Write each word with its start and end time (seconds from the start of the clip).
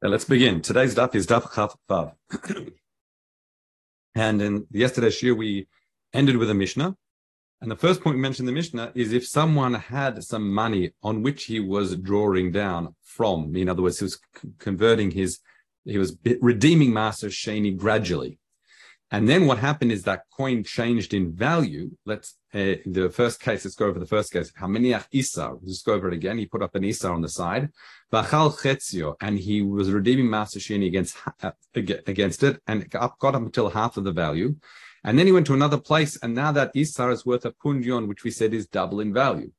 Now 0.00 0.10
let's 0.10 0.24
begin. 0.24 0.60
Today's 0.60 0.94
daf 0.94 1.12
is 1.16 1.26
daf 1.26 1.52
chaf 1.52 1.74
vav. 1.90 2.12
and 4.14 4.40
in 4.40 4.66
yesterday's 4.70 5.20
year, 5.24 5.34
we 5.34 5.66
ended 6.12 6.36
with 6.36 6.48
a 6.50 6.54
Mishnah. 6.54 6.94
And 7.60 7.68
the 7.68 7.74
first 7.74 8.00
point 8.00 8.14
we 8.14 8.22
mentioned 8.22 8.48
in 8.48 8.54
the 8.54 8.56
Mishnah 8.56 8.92
is 8.94 9.12
if 9.12 9.26
someone 9.26 9.74
had 9.74 10.22
some 10.22 10.54
money 10.54 10.92
on 11.02 11.24
which 11.24 11.46
he 11.46 11.58
was 11.58 11.96
drawing 11.96 12.52
down 12.52 12.94
from, 13.02 13.56
in 13.56 13.68
other 13.68 13.82
words, 13.82 13.98
he 13.98 14.04
was 14.04 14.20
converting 14.60 15.10
his, 15.10 15.40
he 15.84 15.98
was 15.98 16.16
redeeming 16.40 16.92
Maaser 16.92 17.28
Sheni 17.28 17.76
gradually. 17.76 18.38
And 19.10 19.26
then 19.26 19.46
what 19.46 19.58
happened 19.58 19.90
is 19.90 20.02
that 20.02 20.24
coin 20.36 20.62
changed 20.62 21.14
in 21.14 21.32
value. 21.34 21.90
Let's 22.04 22.36
uh, 22.52 22.76
the 22.84 23.10
first 23.10 23.40
case. 23.40 23.64
Let's 23.64 23.74
go 23.74 23.86
over 23.86 23.98
the 23.98 24.06
first 24.06 24.32
case. 24.32 24.52
Hamaniach 24.52 25.06
Isar. 25.14 25.58
Let's 25.62 25.82
go 25.82 25.94
over 25.94 26.08
it 26.08 26.14
again. 26.14 26.36
He 26.36 26.44
put 26.46 26.62
up 26.62 26.74
an 26.74 26.84
Isar 26.84 27.12
on 27.12 27.22
the 27.22 27.28
side. 27.28 27.70
Vachal 28.12 28.54
Chetzio, 28.58 29.14
and 29.20 29.38
he 29.38 29.62
was 29.62 29.90
redeeming 29.90 30.26
Masashini 30.26 30.86
against 30.86 31.16
uh, 31.42 31.52
against 31.74 32.42
it, 32.42 32.60
and 32.66 32.94
up, 32.94 33.18
got 33.18 33.34
up 33.34 33.42
until 33.42 33.70
half 33.70 33.96
of 33.96 34.04
the 34.04 34.12
value. 34.12 34.56
And 35.04 35.18
then 35.18 35.26
he 35.26 35.32
went 35.32 35.46
to 35.46 35.54
another 35.54 35.78
place, 35.78 36.18
and 36.22 36.34
now 36.34 36.52
that 36.52 36.72
Isar 36.76 37.10
is 37.10 37.24
worth 37.24 37.46
a 37.46 37.52
pundion, 37.52 38.08
which 38.08 38.24
we 38.24 38.30
said 38.30 38.52
is 38.52 38.66
double 38.66 39.00
in 39.00 39.14
value. 39.14 39.52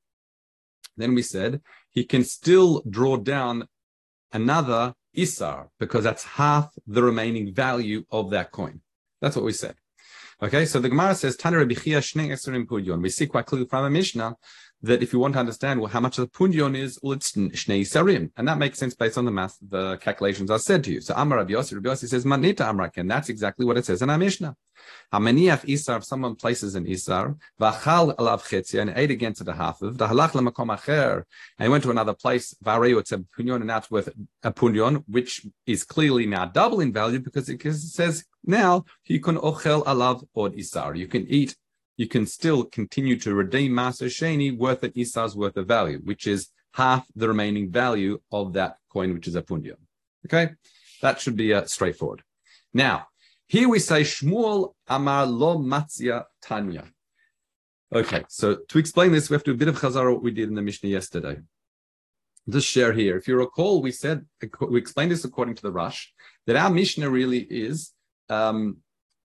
Then 0.96 1.16
we 1.16 1.24
said 1.24 1.62
he 1.90 2.04
can 2.04 2.24
still 2.24 2.84
draw 2.88 3.18
down 3.18 3.68
another 4.32 4.94
Isar 5.18 5.70
because 5.80 6.04
that's 6.04 6.24
half 6.24 6.72
the 6.86 7.02
remaining 7.02 7.54
value 7.54 8.04
of 8.12 8.30
that 8.32 8.52
coin. 8.52 8.82
That's 9.22 9.36
what 9.36 9.46
we 9.46 9.54
said. 9.54 9.76
Okay, 10.42 10.66
so 10.66 10.80
the 10.80 10.88
Gemara 10.88 11.16
says, 11.16 11.36
Tana 11.36 11.58
Shnei 11.58 13.02
We 13.02 13.10
see 13.10 13.28
quite 13.28 13.46
clearly 13.46 13.68
from 13.68 13.84
the 13.84 13.90
Mishnah 13.90 14.36
that 14.82 15.04
if 15.04 15.12
you 15.12 15.20
want 15.20 15.34
to 15.34 15.40
understand 15.40 15.80
well 15.80 15.90
how 15.90 16.00
much 16.00 16.18
the 16.18 16.28
pundion 16.28 16.78
is, 16.78 17.00
it's 17.04 17.32
shnei 17.34 17.82
sarim, 17.82 18.32
and 18.38 18.48
that 18.48 18.58
makes 18.58 18.80
sense 18.80 18.96
based 18.96 19.18
on 19.18 19.26
the 19.26 19.32
math, 19.32 19.58
the 19.62 19.98
calculations 19.98 20.50
I 20.50 20.58
said 20.58 20.84
to 20.86 20.94
you. 20.94 21.02
So 21.02 21.14
Amar 21.16 21.40
Rabbi 21.40 21.54
Yossi, 21.54 21.76
Rabbi 21.76 21.90
Yossi 21.90 22.08
says 22.08 22.26
manita 22.26 22.64
amrak, 22.64 22.98
and 22.98 23.10
that's 23.10 23.30
exactly 23.30 23.66
what 23.66 23.78
it 23.78 23.86
says 23.86 24.02
in 24.02 24.10
our 24.10 24.18
Mishnah. 24.18 24.56
Hamaniach 25.14 25.68
isar, 25.68 25.98
if 25.98 26.06
someone 26.06 26.36
places 26.36 26.76
an 26.76 26.86
isar, 26.86 27.36
v'achal 27.60 28.16
alav 28.16 28.42
chetzia, 28.44 28.82
and 28.82 28.94
ate 28.96 29.12
against 29.12 29.42
it 29.42 29.48
a 29.48 29.54
half 29.54 29.82
of, 29.82 29.98
the 29.98 30.08
halach 30.08 30.32
lemakom 30.32 30.76
acher, 30.78 31.24
and 31.58 31.66
he 31.66 31.70
went 31.70 31.84
to 31.84 31.92
another 31.92 32.14
place, 32.14 32.56
vareu, 32.64 33.00
it's 33.00 33.12
a 33.12 33.18
pundion, 33.18 33.62
and 33.62 33.70
that's 33.70 33.92
worth 33.92 34.10
a 34.44 34.52
pundion, 34.52 35.04
which 35.08 35.46
is 35.66 35.84
clearly 35.84 36.26
now 36.26 36.46
double 36.46 36.80
in 36.80 36.94
value 36.94 37.20
because 37.20 37.50
it, 37.50 37.62
says 37.74 38.24
now 38.46 38.86
you 39.06 39.20
can 39.20 39.38
ochel 39.38 39.84
alav 39.84 40.26
od 40.36 40.54
isar, 40.56 40.96
you 40.96 41.08
can 41.08 41.28
eat 41.28 41.56
you 42.00 42.08
can 42.08 42.26
still 42.26 42.64
continue 42.64 43.18
to 43.20 43.36
redeem 43.36 43.74
Maser 43.74 44.08
Sheni 44.08 44.58
worth 44.58 44.84
an 44.84 44.92
Isar's 44.92 45.36
worth 45.36 45.58
of 45.58 45.68
value, 45.68 46.00
which 46.06 46.28
is 46.28 46.48
half 46.74 47.06
the 47.14 47.28
remaining 47.28 47.70
value 47.70 48.22
of 48.32 48.54
that 48.54 48.78
coin, 48.90 49.14
which 49.14 49.28
is 49.28 49.36
a 49.36 49.42
pundia. 49.42 49.74
Okay, 50.26 50.52
that 51.02 51.20
should 51.20 51.36
be 51.36 51.54
uh, 51.54 51.66
straightforward. 51.66 52.24
Now, 52.74 53.08
here 53.48 53.68
we 53.68 53.80
say 53.80 54.04
Shmuel 54.04 54.76
Amar 54.88 55.26
Lo 55.26 55.58
Matzia 55.58 56.24
Tanya. 56.42 56.86
Okay, 57.94 58.24
so 58.30 58.60
to 58.70 58.80
explain 58.80 59.12
this, 59.12 59.30
we 59.30 59.34
have 59.34 59.44
to 59.44 59.52
do 59.52 59.56
a 59.56 59.58
bit 59.58 59.68
of 59.68 59.78
chazara 59.78 60.14
what 60.14 60.24
we 60.24 60.32
did 60.32 60.48
in 60.48 60.56
the 60.56 60.62
Mishnah 60.62 60.90
yesterday. 60.90 61.40
Just 62.48 62.68
share 62.70 62.94
here. 62.94 63.18
If 63.18 63.28
you 63.28 63.36
recall, 63.36 63.82
we 63.82 63.92
said 63.92 64.26
we 64.62 64.80
explained 64.80 65.12
this 65.12 65.26
according 65.26 65.56
to 65.56 65.64
the 65.64 65.72
Rush 65.74 66.14
that 66.48 66.56
our 66.56 66.70
Mishnah 66.70 67.10
really 67.10 67.40
is 67.40 67.92
um, 68.30 68.78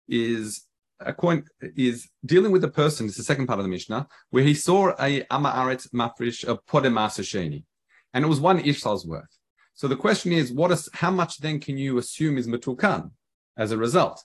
is 0.09 0.64
a 1.01 1.13
coin 1.13 1.45
is 1.61 2.09
dealing 2.25 2.53
with 2.53 2.65
a 2.65 2.69
person. 2.69 3.07
It's 3.07 3.17
the 3.17 3.23
second 3.23 3.47
part 3.47 3.59
of 3.59 3.65
the 3.65 3.71
Mishnah 3.71 4.07
where 4.31 4.45
he 4.45 4.55
saw 4.55 4.91
a 5.01 5.23
Amaaret 5.25 5.89
Mafrish 5.93 6.45
of 6.45 6.65
Podemasa 6.67 7.23
Sheni, 7.23 7.65
and 8.13 8.25
it 8.25 8.29
was 8.29 8.41
one 8.41 8.61
Ishal's 8.61 9.07
worth. 9.07 9.39
So 9.75 9.89
the 9.89 9.97
question 9.97 10.33
is, 10.33 10.53
what 10.53 10.71
is 10.71 10.89
how 10.93 11.11
much 11.11 11.39
then 11.39 11.59
can 11.59 11.77
you 11.77 11.99
assume 11.99 12.39
is 12.39 12.47
Matukan 12.47 13.11
as 13.57 13.73
a 13.73 13.77
result? 13.77 14.23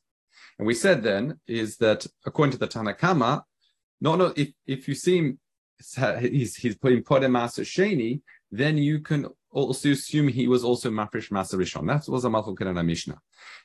And 0.58 0.68
we 0.68 0.74
said 0.74 1.04
then 1.04 1.40
is 1.48 1.78
that 1.78 2.06
according 2.26 2.52
to 2.54 2.60
the 2.60 2.68
Tanakama, 2.68 3.44
no, 4.02 4.16
no, 4.16 4.34
if, 4.36 4.50
if 4.68 4.88
you 4.88 4.96
see 4.96 5.18
him, 5.18 5.40
he's, 6.20 6.56
he's 6.56 6.78
putting 6.78 7.04
Podemasa 7.04 7.64
Sheni, 7.64 8.22
then 8.52 8.78
you 8.78 9.00
can 9.00 9.28
also 9.52 9.90
assume 9.90 10.28
he 10.28 10.48
was 10.48 10.64
also 10.64 10.90
Mafrish 10.90 11.32
Masarishon. 11.32 11.88
That 11.88 12.10
was 12.12 12.26
a 12.26 12.30
Malchuk 12.30 12.86
Mishnah. 12.86 13.20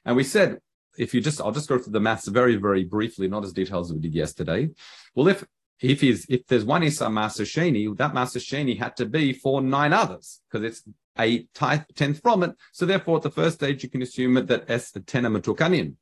And 0.04 0.16
we 0.16 0.24
said 0.24 0.58
if 0.98 1.14
you 1.14 1.20
just, 1.20 1.40
I'll 1.40 1.52
just 1.52 1.68
go 1.68 1.78
through 1.78 1.92
the 1.92 2.00
maths 2.00 2.28
very, 2.28 2.56
very 2.56 2.84
briefly, 2.84 3.28
not 3.28 3.44
as 3.44 3.52
detailed 3.52 3.86
as 3.86 3.92
we 3.92 4.00
did 4.00 4.14
yesterday. 4.14 4.70
Well, 5.14 5.28
if 5.28 5.44
if 5.80 6.00
he's 6.00 6.24
if 6.28 6.46
there's 6.46 6.64
one 6.64 6.82
Isa 6.82 7.06
Maaser 7.06 7.44
Sheni, 7.44 7.96
that 7.96 8.14
Maaser 8.14 8.40
Sheni 8.40 8.78
had 8.78 8.96
to 8.96 9.06
be 9.06 9.32
for 9.32 9.60
nine 9.60 9.92
others 9.92 10.40
because 10.48 10.64
it's 10.64 10.82
a 11.18 11.46
tenth 11.94 12.20
from 12.20 12.42
it. 12.42 12.52
So 12.72 12.86
therefore, 12.86 13.16
at 13.16 13.22
the 13.22 13.30
first 13.30 13.56
stage, 13.56 13.82
you 13.82 13.90
can 13.90 14.02
assume 14.02 14.36
it 14.36 14.46
that 14.48 14.70
S 14.70 14.90
the 14.90 15.00
ten 15.00 15.24
matukanim. 15.24 15.94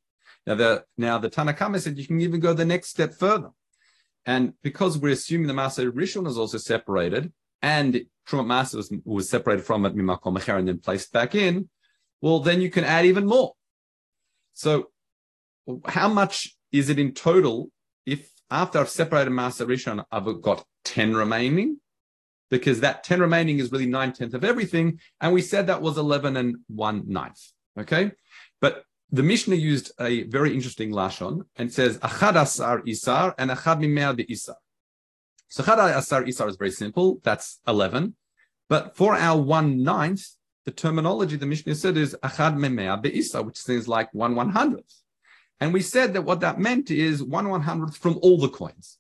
Now 0.47 0.55
the 0.55 0.85
now 0.97 1.19
the 1.19 1.31
Tanakama 1.31 1.81
said 1.81 1.99
you 1.99 2.07
can 2.07 2.21
even 2.21 2.41
go 2.41 2.53
the 2.53 2.65
next 2.65 2.89
step 2.89 3.15
further, 3.15 3.51
and 4.27 4.55
because 4.63 4.99
we're 4.99 5.13
assuming 5.13 5.49
the 5.49 5.55
Maaser 5.55 5.91
Rishon 5.91 6.27
is 6.27 6.39
also 6.39 6.59
separated, 6.59 7.33
and 7.61 8.03
Trumat 8.29 8.47
Maaser 8.47 8.77
was, 8.77 8.93
was 9.05 9.31
separated 9.31 9.65
from 9.65 9.87
it 9.87 9.97
Mimakom 9.97 10.37
and 10.59 10.69
then 10.69 10.79
placed 10.79 11.13
back 11.13 11.35
in, 11.35 11.69
well 12.21 12.41
then 12.41 12.61
you 12.61 12.71
can 12.71 12.85
add 12.85 13.07
even 13.07 13.27
more. 13.27 13.55
So, 14.55 14.91
how 15.87 16.09
much 16.09 16.57
is 16.73 16.89
it 16.89 16.99
in 16.99 17.13
total 17.13 17.71
if 18.07 18.29
after 18.51 18.79
I've 18.79 18.89
separated 18.89 19.31
Maaser 19.31 19.67
Rishon, 19.67 20.05
I've 20.11 20.43
got 20.43 20.65
10 20.85 21.15
remaining? 21.15 21.79
Because 22.51 22.81
that 22.81 23.03
10 23.05 23.21
remaining 23.21 23.59
is 23.59 23.73
really 23.73 23.87
9 23.87 24.13
tenths 24.13 24.35
of 24.35 24.45
everything. 24.45 25.01
And 25.21 25.33
we 25.33 25.41
said 25.41 25.67
that 25.67 25.81
was 25.81 25.97
11 25.97 26.37
and 26.37 26.57
1 26.69 27.05
ninth. 27.07 27.41
Okay. 27.79 28.13
But 28.61 28.85
the 29.11 29.23
Mishnah 29.23 29.57
used 29.57 29.93
a 30.01 30.25
very 30.25 30.55
interesting 30.55 30.91
lashon 30.91 31.43
and 31.57 31.73
says 31.73 31.99
achad 31.99 32.35
asar 32.35 32.83
isar 32.87 33.35
and 33.39 33.51
achad 33.51 33.79
mimea 33.81 34.15
isar. 34.31 34.57
So 35.49 35.63
achad 35.63 35.97
asar 35.97 36.25
isar 36.25 36.49
is 36.49 36.57
very 36.57 36.71
simple. 36.71 37.21
That's 37.23 37.61
11. 37.67 38.17
But 38.69 38.97
for 38.97 39.15
our 39.15 39.41
one 39.41 39.83
ninth, 39.83 40.25
the 40.65 40.71
terminology 40.71 41.37
the 41.37 41.47
Mishnah 41.47 41.75
said 41.75 41.97
is 41.97 42.17
achad 42.23 42.57
memea 42.57 43.01
be'isa, 43.03 43.43
which 43.43 43.69
is 43.69 43.89
like 43.89 44.13
one 44.13 44.35
one 44.35 44.51
hundredth. 44.51 45.03
And 45.61 45.73
we 45.73 45.81
said 45.81 46.15
that 46.15 46.23
what 46.23 46.41
that 46.41 46.59
meant 46.59 46.91
is 46.91 47.23
one 47.23 47.49
one 47.49 47.63
hundredth 47.63 47.97
from 47.97 48.19
all 48.23 48.39
the 48.39 48.49
coins. 48.49 48.99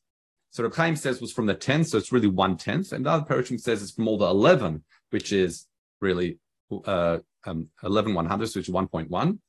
So 0.51 0.63
Reb 0.63 0.75
Chaim 0.75 0.97
says 0.97 1.21
was 1.21 1.33
from 1.33 1.47
the 1.47 1.55
tenth, 1.55 1.89
so 1.89 1.99
it's 1.99 2.13
really 2.13 2.29
one 2.29 2.57
tenth, 2.57 2.93
and 2.93 3.07
the 3.07 3.11
other 3.11 3.25
Perushim 3.25 3.59
says 3.59 3.83
it's 3.83 3.93
from 3.93 4.07
all 4.07 4.19
the 4.19 4.27
eleven, 4.27 4.85
which 5.11 5.33
is 5.33 5.67
really 6.01 6.39
uh, 6.85 7.19
um, 7.45 7.69
eleven 7.83 8.13
one 8.15 8.27
hundredths, 8.27 8.55
which 8.55 8.69
is 8.69 8.75
one 8.75 8.89
point 8.89 9.11
one. 9.11 9.41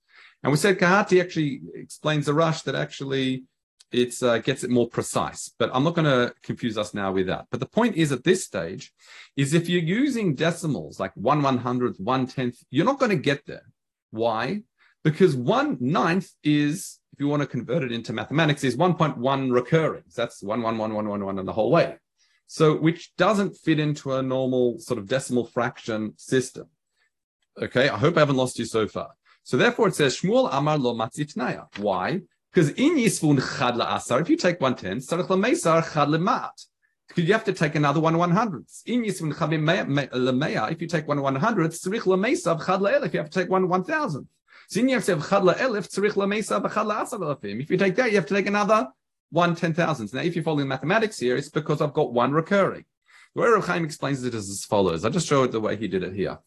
And 0.43 0.51
we 0.51 0.57
said 0.57 0.79
Kehati 0.79 1.21
actually 1.21 1.61
explains 1.73 2.25
the 2.25 2.33
rush 2.33 2.61
that 2.63 2.75
actually 2.75 3.43
it 3.93 4.21
uh, 4.23 4.39
gets 4.39 4.63
it 4.63 4.69
more 4.69 4.87
precise. 4.87 5.51
But 5.57 5.69
I'm 5.73 5.83
not 5.83 5.95
going 5.95 6.05
to 6.05 6.33
confuse 6.41 6.77
us 6.77 6.93
now 6.93 7.11
with 7.11 7.27
that. 7.27 7.45
But 7.51 7.59
the 7.59 7.67
point 7.67 7.95
is 7.95 8.11
at 8.11 8.23
this 8.23 8.43
stage 8.43 8.91
is 9.35 9.53
if 9.53 9.69
you're 9.69 9.81
using 9.81 10.35
decimals 10.35 10.99
like 10.99 11.11
one 11.15 11.41
one 11.41 11.59
hundredth, 11.59 11.99
one 11.99 12.27
tenth, 12.27 12.57
you're 12.69 12.85
not 12.85 12.99
going 12.99 13.11
to 13.11 13.15
get 13.15 13.45
there. 13.45 13.65
Why? 14.11 14.63
Because 15.03 15.35
one 15.35 15.77
ninth 15.79 16.29
is, 16.43 16.99
if 17.13 17.19
you 17.19 17.27
want 17.27 17.41
to 17.41 17.47
convert 17.47 17.83
it 17.83 17.91
into 17.91 18.13
mathematics, 18.13 18.63
is 18.63 18.77
1.1 18.77 19.51
recurring. 19.51 20.03
That's 20.15 20.41
one, 20.41 20.61
one, 20.61 20.77
one, 20.77 20.93
one, 20.93 21.09
one, 21.09 21.25
one 21.25 21.39
in 21.39 21.45
the 21.45 21.53
whole 21.53 21.71
way. 21.71 21.97
So 22.47 22.75
which 22.75 23.15
doesn't 23.15 23.57
fit 23.57 23.79
into 23.79 24.13
a 24.13 24.21
normal 24.21 24.79
sort 24.79 24.99
of 24.99 25.07
decimal 25.07 25.45
fraction 25.45 26.13
system. 26.17 26.67
Okay, 27.61 27.89
I 27.89 27.97
hope 27.97 28.17
I 28.17 28.21
haven't 28.21 28.37
lost 28.37 28.59
you 28.59 28.65
so 28.65 28.87
far. 28.87 29.09
So 29.43 29.57
therefore 29.57 29.89
it 29.89 29.95
says 29.95 30.17
Shmuel 30.17 30.49
Amar 30.51 30.77
lo 30.77 30.95
matzitnaya. 30.95 31.67
Why? 31.77 32.21
Because 32.53 32.69
in 32.71 32.97
Yisvun 32.97 33.57
Chad 33.57 33.79
Asar, 33.79 34.21
if 34.21 34.29
you 34.29 34.37
take 34.37 34.61
one 34.61 34.75
tenth, 34.75 35.07
Sarach 35.07 35.27
Lamesar 35.27 35.91
Chad 35.93 36.09
Lemat. 36.09 36.51
Because 37.07 37.25
you 37.25 37.33
have 37.33 37.43
to 37.45 37.53
take 37.53 37.75
another 37.75 37.99
one 37.99 38.17
one 38.17 38.31
hundredths. 38.31 38.83
In 38.85 39.03
Yisvun 39.03 39.37
Chad 39.37 39.49
Lemeya, 39.49 40.71
if 40.71 40.81
you 40.81 40.87
take 40.87 41.07
one 41.07 41.21
one 41.21 41.35
hundredths, 41.35 41.85
Sarich 41.85 42.01
Lamesav 42.01 42.65
Chad 42.65 42.79
Leelef, 42.79 43.13
you 43.13 43.19
have 43.19 43.29
to 43.29 43.39
take 43.39 43.49
one 43.49 43.67
one 43.67 43.83
thousandth. 43.83 44.27
So 44.69 44.79
in 44.81 44.87
Yisvun 44.87 45.27
Chad 45.27 45.41
Leelef, 45.41 45.89
Sarich 45.89 46.13
Lamesav 46.13 46.61
Chad 46.73 46.85
Laasar 46.85 47.19
Lefim. 47.19 47.61
If 47.61 47.71
you 47.71 47.77
take 47.77 47.95
that, 47.95 48.11
you 48.11 48.17
have 48.17 48.27
to 48.27 48.35
take 48.35 48.47
another 48.47 48.87
one 49.31 49.55
ten. 49.55 49.73
Now, 49.75 49.95
if 50.21 50.35
you're 50.35 50.43
following 50.43 50.67
mathematics 50.67 51.17
here, 51.17 51.35
it's 51.35 51.49
because 51.49 51.81
I've 51.81 51.93
got 51.93 52.13
one 52.13 52.31
recurring. 52.33 52.85
The 53.33 53.41
way 53.41 53.47
Rav 53.47 53.65
Chaim 53.65 53.83
explains 53.83 54.23
it 54.23 54.35
is 54.35 54.47
as 54.47 54.63
follows. 54.63 55.03
I'll 55.03 55.11
just 55.11 55.27
show 55.27 55.41
it 55.43 55.51
the 55.51 55.59
way 55.59 55.75
he 55.75 55.87
did 55.87 56.03
it 56.03 56.13
here. 56.13 56.37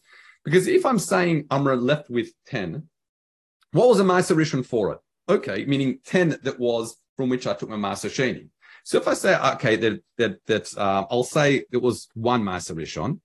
Because 0.45 0.69
if 0.69 0.87
I'm 0.87 1.01
saying 1.01 1.47
I'm 1.51 1.65
left 1.65 2.09
with 2.09 2.29
10, 2.47 2.89
what 3.73 3.89
was 3.89 3.99
a 3.99 4.05
Maisa 4.05 4.37
Rishon 4.37 4.65
for 4.65 4.93
it? 4.93 5.01
Okay, 5.29 5.65
meaning 5.65 5.99
10 6.05 6.39
that 6.43 6.59
was 6.59 6.97
from 7.17 7.29
which 7.29 7.47
I 7.47 7.55
took 7.55 7.69
my 7.69 7.77
Maser 7.77 8.11
Sheni. 8.11 8.49
So 8.85 8.99
if 8.99 9.09
I 9.09 9.15
say, 9.15 9.37
okay, 9.37 9.77
that, 9.77 10.03
that, 10.19 10.47
that 10.47 10.79
uh, 10.79 11.07
I'll 11.11 11.25
say 11.25 11.65
it 11.73 11.79
was 11.79 12.09
one 12.15 12.43
Maser 12.43 12.77
Rishon, 12.77 13.19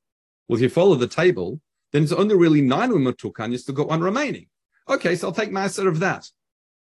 well, 0.47 0.57
if 0.57 0.61
you 0.61 0.69
follow 0.69 0.95
the 0.95 1.07
table, 1.07 1.61
then 1.91 2.03
it's 2.03 2.11
only 2.11 2.35
really 2.35 2.61
nine 2.61 2.91
women 2.91 3.13
took 3.15 3.39
and 3.39 3.53
you 3.53 3.59
still 3.59 3.75
got 3.75 3.89
one 3.89 4.01
remaining. 4.01 4.47
Okay, 4.89 5.15
so 5.15 5.27
I'll 5.27 5.33
take 5.33 5.51
Maser 5.51 5.87
of 5.87 5.99
that. 5.99 6.27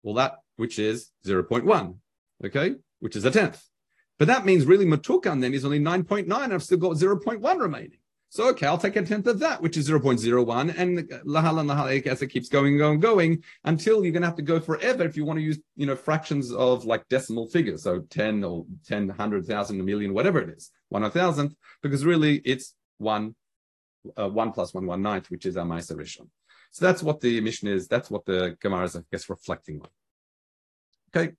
Well, 0.03 0.15
that, 0.15 0.39
which 0.57 0.79
is 0.79 1.11
0.1, 1.25 1.97
okay, 2.45 2.75
which 3.01 3.15
is 3.15 3.25
a 3.25 3.31
tenth. 3.31 3.63
But 4.19 4.29
that 4.29 4.45
means 4.45 4.67
really 4.67 4.87
Matukan 4.87 5.41
then 5.41 5.55
is 5.55 5.65
only 5.65 5.81
9.9, 5.81 6.31
I've 6.31 6.63
still 6.63 6.79
got 6.79 6.97
0.1 6.97 7.61
remaining. 7.61 7.99
So 8.35 8.49
okay, 8.49 8.67
I'll 8.67 8.79
take 8.79 8.97
a 8.97 9.03
tenth 9.03 9.29
of 9.29 9.39
that, 9.39 9.63
which 9.63 9.77
is 9.77 9.89
0.01, 9.89 10.77
and 10.77 10.99
lahalan 11.25 11.67
lahalan 11.69 12.05
as 12.09 12.21
it 12.21 12.27
keeps 12.27 12.49
going, 12.49 12.73
and 12.73 12.81
going, 12.81 12.95
and 12.95 13.01
going 13.01 13.45
until 13.63 14.05
you're 14.05 14.13
to 14.13 14.27
have 14.27 14.35
to 14.35 14.43
go 14.43 14.59
forever 14.59 15.05
if 15.05 15.17
you 15.17 15.25
want 15.25 15.39
to 15.39 15.45
use, 15.45 15.61
you 15.77 15.87
know, 15.87 15.95
fractions 15.95 16.51
of 16.51 16.85
like 16.85 17.07
decimal 17.09 17.47
figures, 17.47 17.85
so 17.85 18.01
10 18.01 18.43
or 18.43 18.67
10, 18.89 19.07
100,000, 19.07 19.81
a 19.81 19.85
million, 19.85 20.13
whatever 20.13 20.41
it 20.41 20.49
is, 20.49 20.73
one 20.89 21.09
thousandth, 21.13 21.55
because 21.81 22.05
really 22.05 22.39
it's 22.45 22.75
one, 22.99 23.37
uh, 24.17 24.29
one 24.29 24.51
plus 24.51 24.75
one 24.75 24.87
one 24.87 25.01
ninth, 25.01 25.31
which 25.31 25.47
is 25.47 25.57
our 25.57 25.65
Maisa 25.65 25.93
Rishon. 25.93 26.27
So 26.73 26.85
that's 26.85 27.05
what 27.05 27.21
the 27.21 27.41
mission 27.41 27.69
is. 27.69 27.87
That's 27.87 28.11
what 28.11 28.25
the 28.25 28.57
Gemara 28.61 28.83
is, 28.83 28.97
I 28.97 29.03
guess, 29.13 29.31
reflecting 29.31 29.81
on. 29.81 29.89
Okay, 31.15 31.35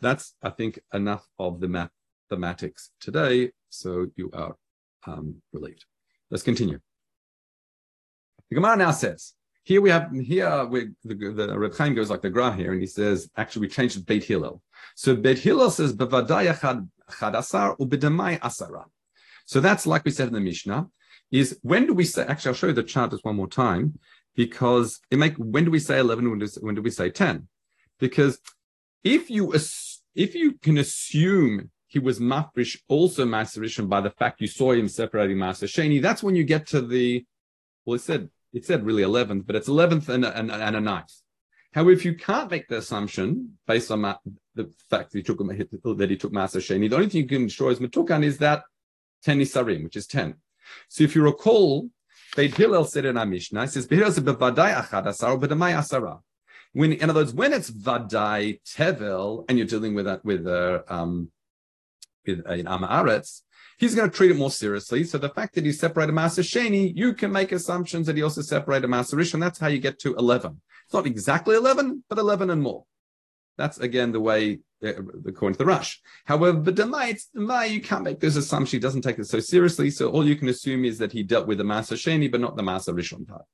that's 0.00 0.34
I 0.42 0.50
think 0.50 0.80
enough 0.92 1.28
of 1.38 1.60
the 1.60 1.68
mathematics 2.28 2.90
today. 2.98 3.52
So 3.68 4.08
you 4.16 4.32
are 4.32 4.56
um, 5.06 5.36
relieved. 5.52 5.84
Let's 6.34 6.42
continue. 6.42 6.80
The 8.50 8.56
Gemara 8.56 8.76
now 8.76 8.90
says, 8.90 9.34
here 9.62 9.80
we 9.80 9.90
have, 9.90 10.10
here 10.10 10.64
we, 10.64 10.88
the, 11.04 11.14
the 11.14 11.56
Reb 11.56 11.76
Chaim 11.76 11.94
goes 11.94 12.10
like 12.10 12.22
the 12.22 12.28
Gra 12.28 12.52
here, 12.52 12.72
and 12.72 12.80
he 12.80 12.88
says, 12.88 13.30
actually 13.36 13.60
we 13.60 13.68
changed 13.68 13.96
it 13.96 14.04
Beit 14.04 14.24
Hillel. 14.24 14.60
So 14.96 15.14
Beit 15.14 15.38
Hillel 15.38 15.70
says, 15.70 15.94
Bevadaya 15.94 16.60
chad 16.60 17.36
asar 17.36 17.76
ubedamai 17.76 18.40
asara. 18.40 18.82
So 19.46 19.60
that's 19.60 19.86
like 19.86 20.04
we 20.04 20.10
said 20.10 20.26
in 20.26 20.34
the 20.34 20.40
Mishnah, 20.40 20.88
is 21.30 21.56
when 21.62 21.86
do 21.86 21.94
we 21.94 22.04
say, 22.04 22.26
actually 22.26 22.48
I'll 22.48 22.54
show 22.56 22.66
you 22.66 22.72
the 22.72 22.82
chart 22.82 23.12
just 23.12 23.24
one 23.24 23.36
more 23.36 23.46
time, 23.46 23.96
because 24.34 24.98
it 25.12 25.20
make, 25.20 25.36
when 25.36 25.64
do 25.64 25.70
we 25.70 25.78
say 25.78 26.00
11, 26.00 26.28
when 26.28 26.40
do, 26.40 26.48
when 26.62 26.74
do 26.74 26.82
we 26.82 26.90
say 26.90 27.10
10? 27.10 27.46
Because 28.00 28.40
if 29.04 29.30
you, 29.30 29.54
if 30.16 30.34
you 30.34 30.54
can 30.54 30.78
assume 30.78 31.70
he 31.94 32.00
was 32.08 32.18
mafrish 32.18 32.74
also 32.94 33.22
maserishan 33.24 33.88
by 33.88 34.00
the 34.06 34.14
fact 34.20 34.40
you 34.40 34.50
saw 34.58 34.72
him 34.72 34.88
separating 34.88 35.38
maser 35.44 35.68
sheni. 35.74 36.02
That's 36.06 36.22
when 36.24 36.36
you 36.38 36.44
get 36.54 36.66
to 36.74 36.80
the 36.94 37.24
well, 37.84 37.94
it 37.94 38.02
said 38.08 38.22
it 38.52 38.62
said 38.68 38.84
really 38.84 39.04
eleventh, 39.04 39.46
but 39.46 39.56
it's 39.58 39.68
eleventh 39.68 40.06
and, 40.14 40.24
and, 40.24 40.50
and 40.50 40.76
a 40.76 40.80
ninth. 40.80 41.14
However, 41.72 41.92
if 41.92 42.04
you 42.04 42.14
can't 42.28 42.50
make 42.50 42.66
the 42.68 42.78
assumption 42.78 43.26
based 43.66 43.90
on 43.90 44.02
the 44.58 44.66
fact 44.90 45.06
that 45.10 45.18
he 45.18 45.22
took 45.22 45.38
that 45.38 46.10
he 46.10 46.16
took 46.16 46.32
sheni, 46.32 46.90
the 46.90 46.96
only 46.96 47.08
thing 47.08 47.22
you 47.22 47.28
can 47.28 47.48
show 47.48 47.68
is 47.68 47.78
matukan 47.78 48.24
is 48.24 48.38
that 48.38 48.64
ten 49.22 49.38
isarim, 49.38 49.84
which 49.84 49.96
is 49.96 50.06
ten. 50.06 50.34
So 50.88 51.04
if 51.04 51.14
you 51.14 51.22
recall, 51.22 51.90
Beit 52.36 52.56
Hillel 52.56 52.86
said 52.86 53.04
in 53.04 53.16
our 53.16 53.26
Mishnah, 53.26 53.62
he 53.62 53.68
says, 53.68 53.86
when, 56.74 56.92
in 56.92 57.08
other 57.08 57.20
words, 57.20 57.32
when 57.32 57.52
it's 57.52 57.70
vadai 57.70 58.60
tevel, 58.66 59.44
and 59.48 59.56
you're 59.56 59.66
dealing 59.74 59.94
with 59.94 60.06
that 60.06 60.24
with 60.24 60.44
uh, 60.46 60.82
um, 60.88 61.30
in 62.26 62.66
Amaretz, 62.66 63.42
he's 63.78 63.94
going 63.94 64.10
to 64.10 64.16
treat 64.16 64.30
it 64.30 64.36
more 64.36 64.50
seriously. 64.50 65.04
So 65.04 65.18
the 65.18 65.28
fact 65.28 65.54
that 65.54 65.64
he 65.64 65.72
separated 65.72 66.12
Maaser 66.12 66.42
Sheni, 66.42 66.92
you 66.94 67.14
can 67.14 67.32
make 67.32 67.52
assumptions 67.52 68.06
that 68.06 68.16
he 68.16 68.22
also 68.22 68.42
separated 68.42 68.88
Master 68.88 69.16
Rish, 69.16 69.34
and 69.34 69.42
that's 69.42 69.58
how 69.58 69.68
you 69.68 69.78
get 69.78 69.98
to 70.00 70.14
11. 70.16 70.60
It's 70.84 70.94
not 70.94 71.06
exactly 71.06 71.56
11, 71.56 72.04
but 72.08 72.18
11 72.18 72.50
and 72.50 72.62
more. 72.62 72.84
That's 73.56 73.78
again 73.78 74.12
the 74.12 74.20
way, 74.20 74.60
uh, 74.84 74.94
according 75.26 75.54
to 75.54 75.58
the 75.58 75.66
Rush. 75.66 76.00
However, 76.24 76.60
the 76.60 76.72
Demai, 76.72 77.70
you 77.70 77.80
can't 77.80 78.02
make 78.02 78.20
this 78.20 78.36
assumption. 78.36 78.78
He 78.78 78.80
doesn't 78.80 79.02
take 79.02 79.18
it 79.18 79.26
so 79.26 79.38
seriously. 79.40 79.90
So 79.90 80.10
all 80.10 80.26
you 80.26 80.36
can 80.36 80.48
assume 80.48 80.84
is 80.84 80.98
that 80.98 81.12
he 81.12 81.22
dealt 81.22 81.46
with 81.46 81.58
the 81.58 81.64
Maaser 81.64 81.96
Sheni, 81.96 82.30
but 82.30 82.40
not 82.40 82.56
the 82.56 82.62
Maaser 82.62 82.94
Rishon 82.94 83.26
part. 83.26 83.44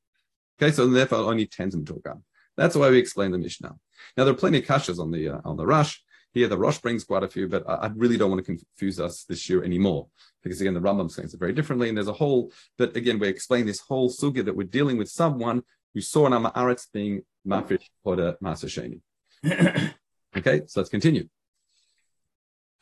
Okay, 0.61 0.73
so 0.73 0.87
therefore 0.87 1.19
only 1.19 1.47
tens 1.47 1.75
of 1.75 1.83
Torgan. 1.83 2.23
That's 2.57 2.77
why 2.77 2.91
we 2.91 2.99
explain 2.99 3.31
the 3.31 3.39
Mishnah. 3.39 3.75
Now 4.17 4.25
there 4.25 4.33
are 4.33 4.37
plenty 4.37 4.59
of 4.59 4.65
kashas 4.65 4.99
on 4.99 5.11
the 5.11 5.29
uh, 5.31 5.41
on 5.45 5.57
the 5.57 5.67
Rush. 5.67 6.03
Here, 6.33 6.47
the 6.47 6.59
Rosh 6.59 6.79
brings 6.79 7.05
quite 7.05 7.25
a 7.25 7.29
few, 7.29 7.49
but 7.49 7.69
I, 7.69 7.75
I 7.75 7.87
really 7.95 8.17
don't 8.17 8.31
want 8.31 8.45
to 8.45 8.57
confuse 8.57 9.01
us 9.01 9.25
this 9.25 9.49
year 9.49 9.65
anymore 9.65 10.09
because 10.43 10.61
again, 10.61 10.75
the 10.75 10.81
Rambam 10.81 11.07
explains 11.07 11.35
it 11.35 11.41
very 11.41 11.53
differently. 11.53 11.89
And 11.89 11.97
there's 11.97 12.09
a 12.09 12.13
whole, 12.13 12.53
but 12.79 12.97
again, 12.97 13.19
we 13.19 13.29
explain 13.29 13.67
this 13.67 13.81
whole 13.81 14.11
sugya 14.11 14.45
that 14.45 14.57
we're 14.57 14.67
dealing 14.67 14.97
with 14.97 15.09
someone 15.09 15.63
who 15.95 16.01
saw 16.01 16.27
an 16.27 16.33
Amaretz 16.33 16.87
being 16.93 17.23
mafish 17.47 17.85
or 18.05 18.17
the 18.17 18.39
masasheni. 18.43 19.01
okay, 20.37 20.63
so 20.67 20.81
let's 20.81 20.91
continue. 20.91 21.29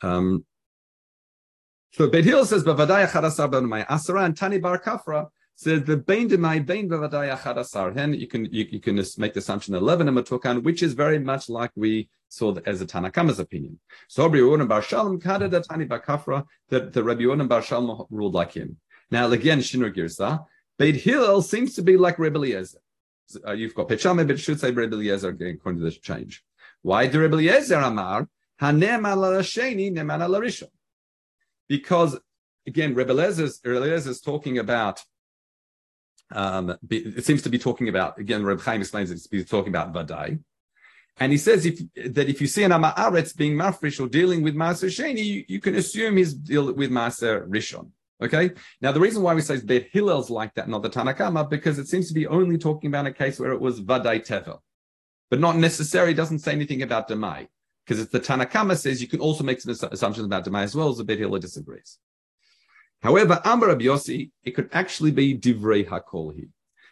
Um, 0.01 0.45
so 1.91 2.07
Beit 2.07 2.25
Hillel 2.25 2.45
says, 2.45 2.63
"Bavadaya 2.63 3.09
chadasar 3.09 3.67
my 3.67 3.83
asara," 3.83 4.25
and 4.25 4.37
Tani 4.37 4.59
Bar 4.59 4.79
Kafra 4.79 5.27
says 5.55 5.83
the 5.83 5.97
bain 5.97 6.29
demai 6.29 6.65
bain 6.65 6.87
bavadaya 6.87 7.37
chadasar. 7.37 7.95
Hen 7.95 8.13
you 8.13 8.27
can 8.27 8.45
you, 8.45 8.65
you 8.69 8.79
can 8.79 8.95
make 9.17 9.33
the 9.33 9.39
assumption 9.39 9.73
eleven 9.73 10.07
amatukan, 10.07 10.63
which 10.63 10.83
is 10.83 10.93
very 10.93 11.19
much 11.19 11.49
like 11.49 11.71
we 11.75 12.09
saw 12.29 12.55
as 12.65 12.81
a 12.81 12.85
Tanakama's 12.85 13.39
opinion. 13.39 13.79
So 14.07 14.23
Rabbi 14.23 14.37
Yehuda 14.37 14.67
Bar 14.67 14.81
Shalom 14.81 15.19
kada 15.19 15.49
the 15.49 15.61
Tani 15.61 15.85
Bakafra 15.85 16.45
that 16.69 16.93
the 16.93 17.03
Rabbi 17.03 17.23
Yehuda 17.23 17.47
Bar 17.47 17.61
Shalom 17.61 18.05
ruled 18.09 18.33
like 18.33 18.53
him. 18.53 18.77
Now 19.11 19.29
again, 19.31 19.59
Shinur 19.59 19.93
Girsa, 19.93 20.45
Beit 20.77 20.95
Hillel 20.95 21.41
seems 21.41 21.75
to 21.75 21.81
be 21.81 21.97
like 21.97 22.17
Rebbe 22.19 22.37
Eliezer. 22.37 22.79
Uh, 23.45 23.51
you've 23.51 23.75
got 23.75 23.89
Pechame, 23.89 24.25
but 24.25 24.35
it 24.35 24.39
should 24.39 24.59
say 24.59 24.71
Rebbe 24.71 24.95
Eliezer 24.95 25.29
according 25.29 25.79
to 25.79 25.85
this 25.85 25.97
change. 25.97 26.43
Why 26.81 27.07
do 27.07 27.19
Rebbe 27.19 27.35
Eliezer 27.35 27.75
Amar 27.75 28.27
Hanem 28.61 29.09
ala 29.09 29.39
Sheni 29.39 29.91
Neman 29.91 30.23
ala 30.23 30.69
Because 31.67 32.19
again, 32.67 32.93
Rebbe 32.93 33.11
Eliezer 33.11 34.09
is 34.09 34.21
talking 34.21 34.57
about. 34.57 35.01
Um, 36.31 36.77
it 36.91 37.25
seems 37.25 37.41
to 37.41 37.49
be 37.49 37.57
talking 37.57 37.89
about 37.89 38.19
again. 38.19 38.43
Reb 38.43 38.61
Chaim 38.61 38.81
explains 38.81 39.09
it. 39.09 39.19
He's 39.31 39.49
talking 39.49 39.69
about 39.69 39.93
Vadai, 39.93 40.39
and 41.17 41.31
he 41.31 41.37
says 41.37 41.65
if 41.65 41.79
that 42.13 42.29
if 42.29 42.39
you 42.39 42.47
see 42.47 42.63
an 42.63 42.71
Ama'aretz 42.71 43.35
being 43.35 43.53
mafrish 43.53 43.99
or 43.99 44.07
dealing 44.07 44.41
with 44.41 44.55
Maser 44.55 44.87
Sheni, 44.87 45.23
you, 45.23 45.45
you, 45.47 45.59
can 45.59 45.75
assume 45.75 46.17
he's 46.17 46.33
dealing 46.33 46.75
with 46.75 46.91
Maser 46.91 47.47
Rishon. 47.47 47.89
Okay. 48.21 48.51
Now 48.81 48.91
the 48.91 48.99
reason 48.99 49.21
why 49.21 49.33
we 49.33 49.41
say 49.41 49.59
Bet 49.59 49.87
Hillel's 49.91 50.29
like 50.29 50.53
that, 50.55 50.69
not 50.69 50.81
the 50.81 50.89
Tanakama, 50.89 51.49
because 51.49 51.77
it 51.79 51.87
seems 51.87 52.07
to 52.07 52.13
be 52.13 52.27
only 52.27 52.57
talking 52.57 52.89
about 52.89 53.05
a 53.05 53.11
case 53.11 53.39
where 53.39 53.51
it 53.51 53.59
was 53.59 53.81
Vadai 53.81 54.25
Tevel, 54.25 54.59
but 55.29 55.39
not 55.39 55.57
necessarily 55.57 56.13
doesn't 56.13 56.39
say 56.39 56.51
anything 56.51 56.81
about 56.83 57.09
Demai, 57.09 57.47
because 57.85 58.01
it's 58.01 58.11
the 58.11 58.19
Tanakama 58.19 58.77
says 58.77 59.01
you 59.01 59.07
can 59.07 59.19
also 59.19 59.43
make 59.43 59.59
some 59.61 59.71
assumptions 59.91 60.25
about 60.25 60.45
Demai 60.45 60.63
as 60.63 60.75
well 60.75 60.89
as 60.89 60.97
the 60.97 61.03
Bet 61.03 61.19
Hillel 61.19 61.39
disagrees. 61.39 61.97
However, 63.01 63.41
Amar 63.45 63.69
Yossi, 63.75 64.31
it 64.43 64.51
could 64.51 64.69
actually 64.73 65.11
be 65.11 65.37
Divrei 65.37 65.87
Hakolhi, 65.87 66.49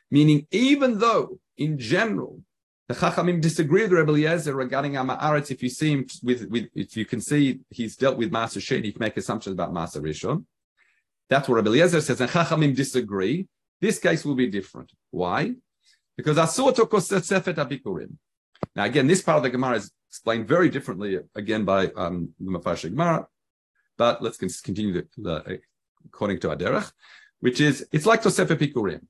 meaning 0.10 0.48
even 0.52 1.00
though 1.00 1.40
in 1.58 1.78
general 1.78 2.42
the 2.88 2.94
Chachamim 2.94 3.42
disagree 3.42 3.84
with 3.84 3.92
Rebbe 3.92 4.12
Eliezer 4.12 4.56
regarding 4.56 4.94
Amaretz. 4.94 5.52
If 5.52 5.62
you 5.62 5.70
see 5.70 5.92
him 5.92 6.08
with, 6.24 6.46
with, 6.50 6.70
if 6.74 6.96
you 6.96 7.06
can 7.06 7.20
see 7.20 7.60
he's 7.70 7.98
dealt 7.98 8.18
with 8.18 8.32
Master 8.32 8.62
Shin, 8.62 8.86
you 8.86 8.94
can 8.94 9.02
make 9.02 9.18
assumptions 9.18 9.54
about 9.54 9.74
Maaser 9.74 10.02
Rishon. 10.02 10.46
That's 11.30 11.50
what 11.50 11.56
Rebbe 11.56 11.70
Eliezer 11.70 12.00
says, 12.00 12.22
and 12.22 12.30
Chachamim 12.30 12.76
disagree. 12.76 13.48
This 13.82 14.00
case 14.00 14.24
will 14.24 14.36
be 14.36 14.48
different. 14.48 14.92
Why? 15.12 15.54
Because 16.16 16.38
Asur 16.38 16.74
Sefet 16.74 17.56
Abikurim. 17.56 18.14
Now, 18.76 18.86
again, 18.86 19.06
this 19.06 19.22
part 19.22 19.38
of 19.38 19.44
the 19.44 19.50
Gemara 19.50 19.76
is 19.76 19.92
explained 20.10 20.48
very 20.48 20.70
differently, 20.70 21.20
again, 21.36 21.66
by 21.66 21.88
um, 21.88 22.30
the 22.40 22.52
Mafash 22.52 22.90
Gemara. 22.90 23.28
But 23.98 24.24
let's 24.24 24.38
continue 24.38 24.94
the, 24.94 25.08
the, 25.18 25.60
according 26.06 26.40
to 26.40 26.50
Aderech, 26.50 26.92
which 27.42 27.60
is 27.60 27.86
it's 27.92 28.06
like 28.06 28.24
Tosefet 28.24 28.58
Bikurim. 28.58 29.02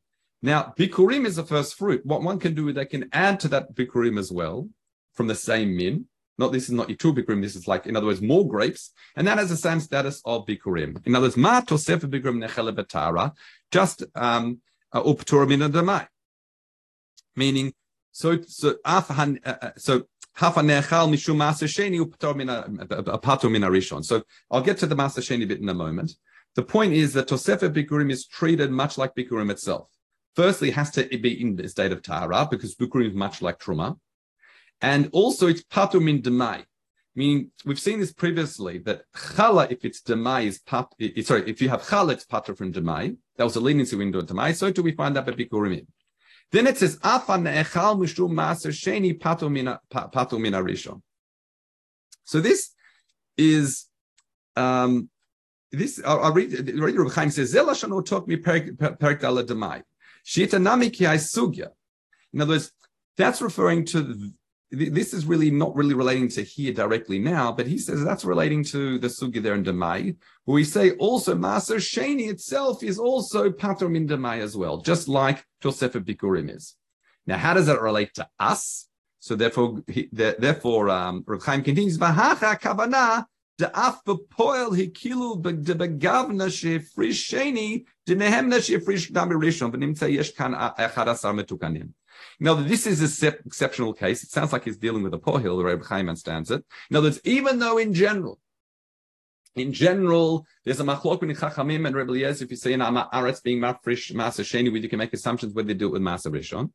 Now, 0.41 0.73
bikurim 0.77 1.25
is 1.25 1.37
the 1.37 1.43
first 1.43 1.75
fruit. 1.75 2.05
What 2.05 2.21
one 2.21 2.39
can 2.39 2.53
do, 2.53 2.71
they 2.71 2.85
can 2.85 3.09
add 3.11 3.39
to 3.41 3.47
that 3.49 3.73
bikurim 3.73 4.19
as 4.19 4.31
well 4.31 4.69
from 5.13 5.27
the 5.27 5.35
same 5.35 5.75
min. 5.75 6.05
Not 6.37 6.51
this 6.51 6.65
is 6.65 6.71
not 6.71 6.87
two 6.99 7.13
bikurim. 7.13 7.41
This 7.41 7.55
is 7.55 7.67
like, 7.67 7.87
in 7.87 7.95
other 7.95 8.05
words, 8.05 8.21
more 8.21 8.47
grapes, 8.47 8.91
and 9.15 9.27
that 9.27 9.39
has 9.39 9.49
the 9.49 9.57
same 9.57 9.79
status 9.79 10.21
of 10.23 10.45
bikurim. 10.45 11.05
In 11.07 11.15
other 11.15 11.25
words, 11.25 11.37
ma 11.37 11.61
tosef 11.61 12.01
bikurim 12.01 12.45
nechele 12.45 12.75
betara, 12.75 13.33
just 13.71 14.03
um 14.13 14.61
upturim 14.93 15.53
in 15.53 15.71
demai. 15.71 16.07
Meaning, 17.35 17.73
so 18.11 18.39
so 18.43 18.75
afhan 18.85 19.39
uh, 19.43 19.55
uh, 19.61 19.71
min 23.49 23.61
arishon. 23.63 24.05
So 24.05 24.21
I'll 24.51 24.61
get 24.61 24.77
to 24.77 24.85
the 24.85 24.95
maser 24.95 25.21
sheni 25.21 25.47
bit 25.47 25.59
in 25.59 25.69
a 25.69 25.73
moment. 25.73 26.11
The 26.53 26.61
point 26.61 26.93
is 26.93 27.13
that 27.13 27.27
tosefet 27.27 27.73
bikurim 27.73 28.11
is 28.11 28.27
treated 28.27 28.69
much 28.69 28.99
like 28.99 29.15
bikurim 29.15 29.49
itself. 29.49 29.89
Firstly, 30.37 30.69
it 30.69 30.75
has 30.75 30.91
to 30.91 31.03
be 31.17 31.41
in 31.41 31.55
the 31.55 31.67
state 31.67 31.91
of 31.91 32.03
tahara 32.03 32.47
because 32.51 32.75
bikurim 32.75 33.07
is 33.09 33.15
much 33.15 33.41
like 33.41 33.57
truma, 33.57 33.97
and 34.81 35.09
also 35.11 35.47
it's 35.47 35.63
patur 35.63 35.99
min 35.99 36.21
demai. 36.21 36.63
Meaning, 37.15 37.49
we've 37.65 37.79
seen 37.79 37.99
this 37.99 38.13
previously 38.13 38.77
that 38.85 39.01
chala, 39.15 39.71
if 39.71 39.83
it's 39.83 39.99
demai, 39.99 40.45
is 40.45 40.59
pat. 40.59 40.89
Sorry, 41.23 41.49
if 41.49 41.59
you 41.59 41.69
have 41.69 41.81
chala, 41.81 42.11
it's 42.13 42.23
patur 42.23 42.55
from 42.55 42.71
demai. 42.71 43.17
That 43.37 43.45
was 43.45 43.55
a 43.55 43.59
leniency 43.59 43.95
window 43.95 44.19
of 44.19 44.27
demai. 44.27 44.55
So 44.55 44.71
do 44.71 44.83
we 44.83 44.91
find 44.91 45.15
that 45.15 45.25
by 45.25 45.31
bikurim. 45.31 45.87
Then 46.51 46.67
it 46.67 46.77
says 46.77 46.99
afa 47.03 47.31
ne'echal 47.31 47.97
mishum 47.97 48.29
maser 48.29 48.71
sheni 48.71 49.17
patur 49.17 49.49
mina 49.51 50.61
rishon. 50.61 51.01
So 52.25 52.41
this 52.41 52.75
is 53.39 53.87
um, 54.55 55.09
this. 55.71 55.99
I'll, 56.05 56.25
I'll 56.25 56.33
read. 56.33 56.53
Rabbi 56.79 57.09
Chaim 57.09 57.31
says 57.31 57.55
zelashon 57.55 58.05
talk 58.05 58.27
me 58.27 58.35
perik 58.37 58.77
demai 58.77 59.81
sugya. 60.27 61.69
In 62.33 62.41
other 62.41 62.53
words, 62.53 62.71
that's 63.17 63.41
referring 63.41 63.85
to 63.85 64.31
this 64.69 65.13
is 65.13 65.25
really 65.25 65.49
not 65.49 65.73
really 65.75 65.93
relating 65.93 66.27
to 66.27 66.43
here 66.43 66.73
directly 66.73 67.19
now, 67.19 67.53
but 67.53 67.67
he 67.67 67.77
says 67.77 68.03
that's 68.03 68.25
relating 68.25 68.65
to 68.65 68.99
the 68.99 69.07
sugya 69.07 69.41
there 69.41 69.53
in 69.53 69.63
Demai, 69.63 70.17
where 70.43 70.55
we 70.55 70.63
say 70.65 70.91
also 70.91 71.35
Maser 71.35 71.77
Sheni 71.77 72.29
itself 72.29 72.83
is 72.83 72.99
also 72.99 73.49
patrum 73.49 73.95
in 73.95 74.07
Demai 74.07 74.41
as 74.41 74.57
well, 74.57 74.81
just 74.81 75.07
like 75.07 75.45
Tosefet 75.63 76.03
Bikurim 76.03 76.53
is. 76.53 76.75
Now, 77.25 77.37
how 77.37 77.53
does 77.53 77.67
that 77.67 77.81
relate 77.81 78.13
to 78.15 78.27
us? 78.39 78.89
So 79.19 79.35
therefore, 79.35 79.81
he, 79.87 80.09
therefore, 80.11 80.89
um, 80.89 81.23
Rukhaim 81.23 81.63
continues, 81.63 81.97
Vahacha 81.97 82.59
kavana 82.59 83.25
da'af 83.59 83.99
b'poel 84.05 84.71
hikilu 84.77 85.41
b'gavna 85.41 86.51
she'frish 86.51 87.31
sheni 87.31 87.85
now, 92.39 92.53
this 92.53 92.87
is 92.87 93.23
an 93.23 93.33
exceptional 93.45 93.93
case. 93.93 94.23
It 94.23 94.29
sounds 94.29 94.53
like 94.53 94.63
he's 94.63 94.77
dealing 94.77 95.03
with 95.03 95.13
a 95.13 95.19
pohil, 95.19 95.79
the 95.79 95.85
Chaim 95.85 96.07
understands 96.07 96.49
it. 96.49 96.63
In 96.89 96.95
other 96.95 97.07
words, 97.07 97.19
even 97.25 97.59
though 97.59 97.77
in 97.77 97.93
general, 97.93 98.39
in 99.55 99.73
general, 99.73 100.45
there's 100.63 100.79
a 100.79 100.83
machlok 100.83 101.21
in 101.23 101.29
Chachamim 101.35 101.85
and 101.85 101.95
Rebbe 101.95 102.17
Yez, 102.17 102.41
if 102.41 102.49
you 102.49 102.57
say 102.57 102.73
in 102.73 102.79
Aretz 102.79 103.43
being 103.43 103.59
mafrish, 103.59 104.13
Masa 104.13 104.41
Sheni, 104.45 104.71
you 104.81 104.87
can 104.87 104.99
make 104.99 105.13
assumptions 105.13 105.53
whether 105.53 105.67
they 105.67 105.73
do 105.73 105.87
it 105.87 105.93
with 105.93 106.01
Masa 106.01 106.27
Rishon. 106.27 106.71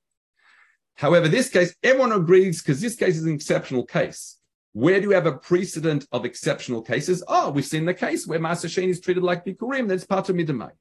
However, 0.96 1.28
this 1.28 1.48
case, 1.48 1.74
everyone 1.82 2.12
agrees, 2.12 2.60
because 2.60 2.80
this 2.82 2.96
case 2.96 3.16
is 3.16 3.24
an 3.24 3.32
exceptional 3.32 3.86
case. 3.86 4.36
Where 4.74 5.00
do 5.00 5.08
you 5.08 5.14
have 5.14 5.26
a 5.26 5.32
precedent 5.32 6.06
of 6.12 6.24
exceptional 6.24 6.82
cases? 6.82 7.24
Oh, 7.28 7.50
we've 7.50 7.64
seen 7.64 7.86
the 7.86 7.94
case 7.94 8.26
where 8.26 8.38
Masa 8.38 8.66
Sheni 8.66 8.88
is 8.88 9.00
treated 9.00 9.22
like 9.22 9.44
Bikurim, 9.44 9.88
that's 9.88 10.04
part 10.04 10.28
of 10.28 10.36
Midamai. 10.36 10.72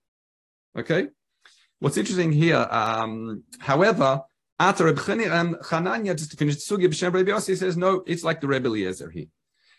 Okay? 0.77 1.07
What's 1.79 1.97
interesting 1.97 2.31
here, 2.31 2.67
um, 2.69 3.43
however, 3.59 4.21
after 4.59 4.85
Reb 4.85 4.97
Chananya, 4.97 6.15
just 6.15 6.31
to 6.31 6.37
finish 6.37 6.55
the 6.55 6.75
sugi, 6.75 6.85
B'Shem 6.85 7.13
Rebbe 7.13 7.31
Yossi 7.31 7.57
says, 7.57 7.75
no, 7.75 8.03
it's 8.05 8.23
like 8.23 8.41
the 8.41 8.47
Rebbe 8.47 8.67
Eliezer 8.67 9.09
here. 9.09 9.25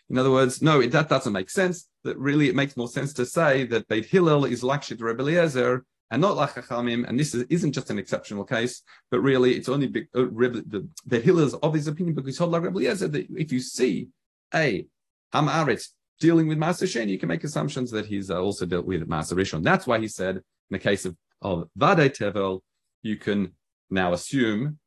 In 0.09 0.17
other 0.17 0.31
words, 0.31 0.61
no, 0.61 0.81
that 0.81 1.07
doesn't 1.07 1.31
make 1.31 1.49
sense. 1.49 1.87
That 2.03 2.17
really, 2.17 2.49
it 2.49 2.55
makes 2.55 2.75
more 2.75 2.89
sense 2.89 3.13
to 3.13 3.25
say 3.25 3.65
that 3.67 3.87
Beit 3.87 4.05
Hillel 4.05 4.43
is 4.45 4.63
like 4.63 4.85
the 4.85 4.97
Rebbe 4.97 5.21
Eliezer 5.21 5.85
and 6.11 6.21
not 6.21 6.35
like 6.35 6.53
Chachamim, 6.53 7.07
and 7.07 7.17
this 7.17 7.33
is, 7.33 7.63
not 7.63 7.73
just 7.73 7.89
an 7.89 7.97
exceptional 7.97 8.43
case, 8.43 8.83
but 9.09 9.21
really 9.21 9.55
it's 9.55 9.69
only 9.69 9.87
big, 9.87 10.07
uh, 10.15 10.27
Rebbe, 10.27 10.61
the, 10.67 10.87
the 11.05 11.19
Hillel's 11.19 11.53
of 11.55 11.73
his 11.73 11.87
opinion 11.87 12.13
because 12.13 12.37
he 12.37 12.43
like 12.43 12.61
Rebbe 12.61 12.77
Eliezer 12.77 13.07
that 13.07 13.27
if 13.35 13.51
you 13.51 13.59
see 13.59 14.09
a 14.53 14.85
Am 15.33 15.47
Aretz 15.47 15.87
dealing 16.19 16.47
with 16.47 16.57
Master 16.57 16.85
you 16.85 17.17
can 17.17 17.29
make 17.29 17.43
assumptions 17.43 17.89
that 17.91 18.05
he's 18.05 18.29
uh, 18.29 18.39
also 18.39 18.65
dealt 18.65 18.85
with 18.85 19.07
Maaser 19.07 19.33
Rishon. 19.33 19.63
That's 19.63 19.87
why 19.87 19.99
he 19.99 20.07
said 20.07 20.41
in 20.73 20.79
the 20.79 20.89
case 20.89 21.05
of, 21.05 21.15
of 21.41 21.69
Vade 21.75 22.13
Tevel, 22.13 22.61
you 23.03 23.17
can 23.17 23.53
now 23.91 24.13
assume 24.13 24.79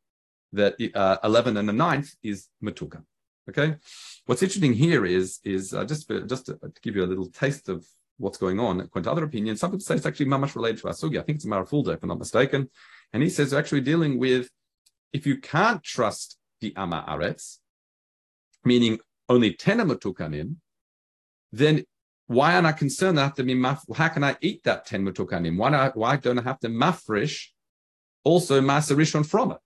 that 0.52 0.74
uh, 0.94 1.18
11 1.22 1.56
and 1.56 1.68
the 1.68 1.72
ninth 1.72 2.12
is 2.24 2.48
Matuka. 2.62 3.04
Okay. 3.48 3.76
What's 4.24 4.42
interesting 4.42 4.72
here 4.72 5.06
is 5.06 5.38
is 5.44 5.72
uh, 5.72 5.84
just 5.84 6.08
for, 6.08 6.20
just 6.22 6.46
to, 6.46 6.54
to, 6.54 6.80
give 6.82 6.96
you 6.96 7.04
a 7.04 7.06
little 7.12 7.30
taste 7.30 7.68
of 7.68 7.86
what's 8.18 8.38
going 8.38 8.58
on. 8.58 8.80
According 8.80 9.04
to 9.04 9.12
other 9.12 9.22
opinions, 9.22 9.60
some 9.60 9.70
people 9.70 9.84
say 9.84 9.94
it's 9.94 10.06
actually 10.06 10.26
mamash 10.26 10.56
related 10.56 10.80
to 10.80 10.88
Asugi. 10.88 11.20
I 11.20 11.22
think 11.22 11.36
it's 11.36 11.46
Marafulda, 11.46 11.94
if 11.94 12.02
I'm 12.02 12.08
not 12.08 12.18
mistaken. 12.18 12.68
And 13.12 13.22
he 13.22 13.28
says 13.28 13.54
actually 13.54 13.82
dealing 13.82 14.18
with 14.18 14.50
if 15.12 15.24
you 15.28 15.38
can't 15.38 15.84
trust 15.84 16.38
the 16.60 16.74
Ama 16.76 17.04
Aretz, 17.08 17.58
meaning 18.64 18.98
only 19.28 19.52
10 19.52 19.78
Matukanim, 19.78 20.56
then 21.52 21.84
why 22.26 22.54
am 22.54 22.66
I 22.66 22.72
concerned 22.72 23.18
that 23.18 23.22
I 23.22 23.24
have 23.26 23.34
to 23.36 23.44
be 23.44 23.54
maf- 23.54 23.96
how 23.96 24.08
can 24.08 24.24
I 24.24 24.36
eat 24.40 24.64
that 24.64 24.86
10 24.86 25.04
Matukanim? 25.04 25.56
Why, 25.56 25.90
why 25.94 26.16
don't 26.16 26.38
I 26.38 26.42
have 26.42 26.60
to 26.60 26.68
mafresh 26.68 27.48
also 28.26 28.60
Maaser 28.60 28.96
Rishon 28.96 29.24
from 29.24 29.52
it. 29.52 29.58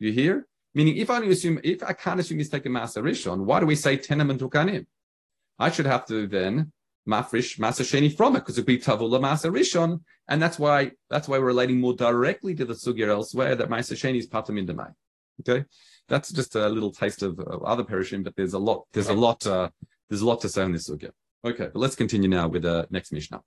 You 0.00 0.12
hear? 0.12 0.48
Meaning, 0.74 0.96
if 0.96 1.10
I 1.10 1.20
assume, 1.20 1.60
if 1.62 1.82
I 1.82 1.92
can't 1.92 2.18
assume 2.18 2.38
he's 2.38 2.48
taking 2.48 2.72
Maaser 2.72 3.02
Rishon, 3.02 3.44
why 3.44 3.60
do 3.60 3.66
we 3.66 3.76
say 3.76 3.96
tenement 3.96 4.40
ukanim? 4.40 4.86
I 5.58 5.70
should 5.70 5.86
have 5.86 6.06
to 6.06 6.26
then 6.26 6.72
mafresh 7.08 7.58
Maaser 7.58 7.84
Sheni 7.84 8.14
from 8.16 8.34
it 8.34 8.40
because 8.40 8.56
it'd 8.58 8.66
be 8.66 8.78
Tavula 8.78 9.20
Maaser 9.20 9.52
Rishon, 9.52 10.00
and 10.28 10.42
that's 10.42 10.58
why 10.58 10.92
that's 11.08 11.28
why 11.28 11.38
we're 11.38 11.46
relating 11.46 11.80
more 11.80 11.94
directly 11.94 12.54
to 12.56 12.64
the 12.64 12.74
sugya 12.74 13.08
elsewhere 13.08 13.54
that 13.54 13.68
Maaser 13.68 13.96
Sheni 13.96 14.18
is 14.18 14.28
patam 14.28 14.58
in 14.58 14.66
Demai. 14.66 14.92
Okay, 15.40 15.64
that's 16.08 16.32
just 16.32 16.56
a 16.56 16.68
little 16.68 16.92
taste 16.92 17.22
of, 17.22 17.38
of 17.38 17.62
other 17.62 17.84
perishing, 17.84 18.22
but 18.22 18.34
there's 18.36 18.54
a 18.54 18.58
lot 18.58 18.86
there's 18.92 19.08
a 19.08 19.14
lot 19.14 19.46
uh, 19.46 19.68
there's 20.08 20.22
a 20.22 20.26
lot 20.26 20.40
to 20.40 20.48
say 20.48 20.62
on 20.62 20.72
this 20.72 20.88
sugya. 20.90 21.10
Okay, 21.42 21.68
but 21.72 21.76
let's 21.76 21.96
continue 21.96 22.28
now 22.28 22.48
with 22.48 22.62
the 22.62 22.86
next 22.90 23.12
Mishnah. 23.12 23.40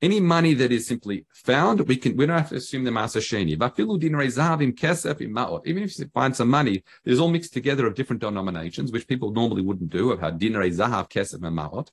Any 0.00 0.20
money 0.20 0.54
that 0.54 0.72
is 0.72 0.86
simply 0.86 1.26
found, 1.32 1.80
we 1.88 1.96
can 1.96 2.16
we 2.16 2.24
don't 2.24 2.38
have 2.38 2.48
to 2.50 2.54
assume 2.54 2.84
the 2.84 2.90
masa 2.90 3.20
sheni. 3.20 3.50
Even 5.66 5.82
if 5.82 5.98
you 5.98 6.06
find 6.14 6.34
some 6.34 6.48
money 6.48 6.84
that 7.04 7.10
is 7.10 7.20
all 7.20 7.30
mixed 7.30 7.52
together 7.52 7.86
of 7.86 7.94
different 7.94 8.22
denominations, 8.22 8.92
which 8.92 9.06
people 9.06 9.32
normally 9.32 9.60
wouldn't 9.60 9.90
do, 9.90 10.12
of 10.12 10.20
had 10.20 10.38
dinarei 10.38 10.70
zahav 10.70 11.10
kesef 11.10 11.42
and 11.42 11.58
ma'ot. 11.58 11.88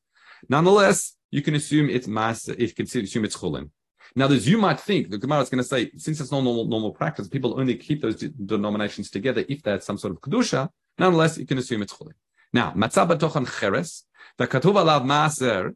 Nonetheless, 0.47 1.17
you 1.31 1.41
can 1.41 1.55
assume 1.55 1.89
it's 1.89 2.07
masa. 2.07 2.57
You 2.57 2.71
can 2.71 2.85
assume 2.85 3.25
it's 3.25 3.35
chulin. 3.35 3.71
Now, 4.15 4.27
as 4.27 4.47
you 4.47 4.57
might 4.57 4.79
think, 4.79 5.09
the 5.09 5.17
Gemara 5.17 5.41
is 5.41 5.49
going 5.49 5.63
to 5.63 5.67
say, 5.67 5.91
since 5.97 6.21
it's 6.21 6.31
not 6.31 6.43
normal, 6.43 6.65
normal 6.65 6.91
practice, 6.91 7.27
people 7.27 7.59
only 7.59 7.75
keep 7.75 8.01
those 8.01 8.15
denominations 8.15 9.09
together 9.09 9.43
if 9.49 9.63
they 9.63 9.71
had 9.71 9.83
some 9.83 9.97
sort 9.97 10.13
of 10.13 10.21
kedusha. 10.21 10.69
Nonetheless, 10.97 11.37
you 11.37 11.45
can 11.45 11.57
assume 11.57 11.81
it's 11.81 11.93
chulin. 11.93 12.13
Now, 12.55 12.71
matzah 12.71 13.05
batochan 13.05 13.45
cheres, 13.59 14.05
the 14.37 14.47
katuv 14.47 14.75
alav 14.75 15.03
maaser 15.03 15.73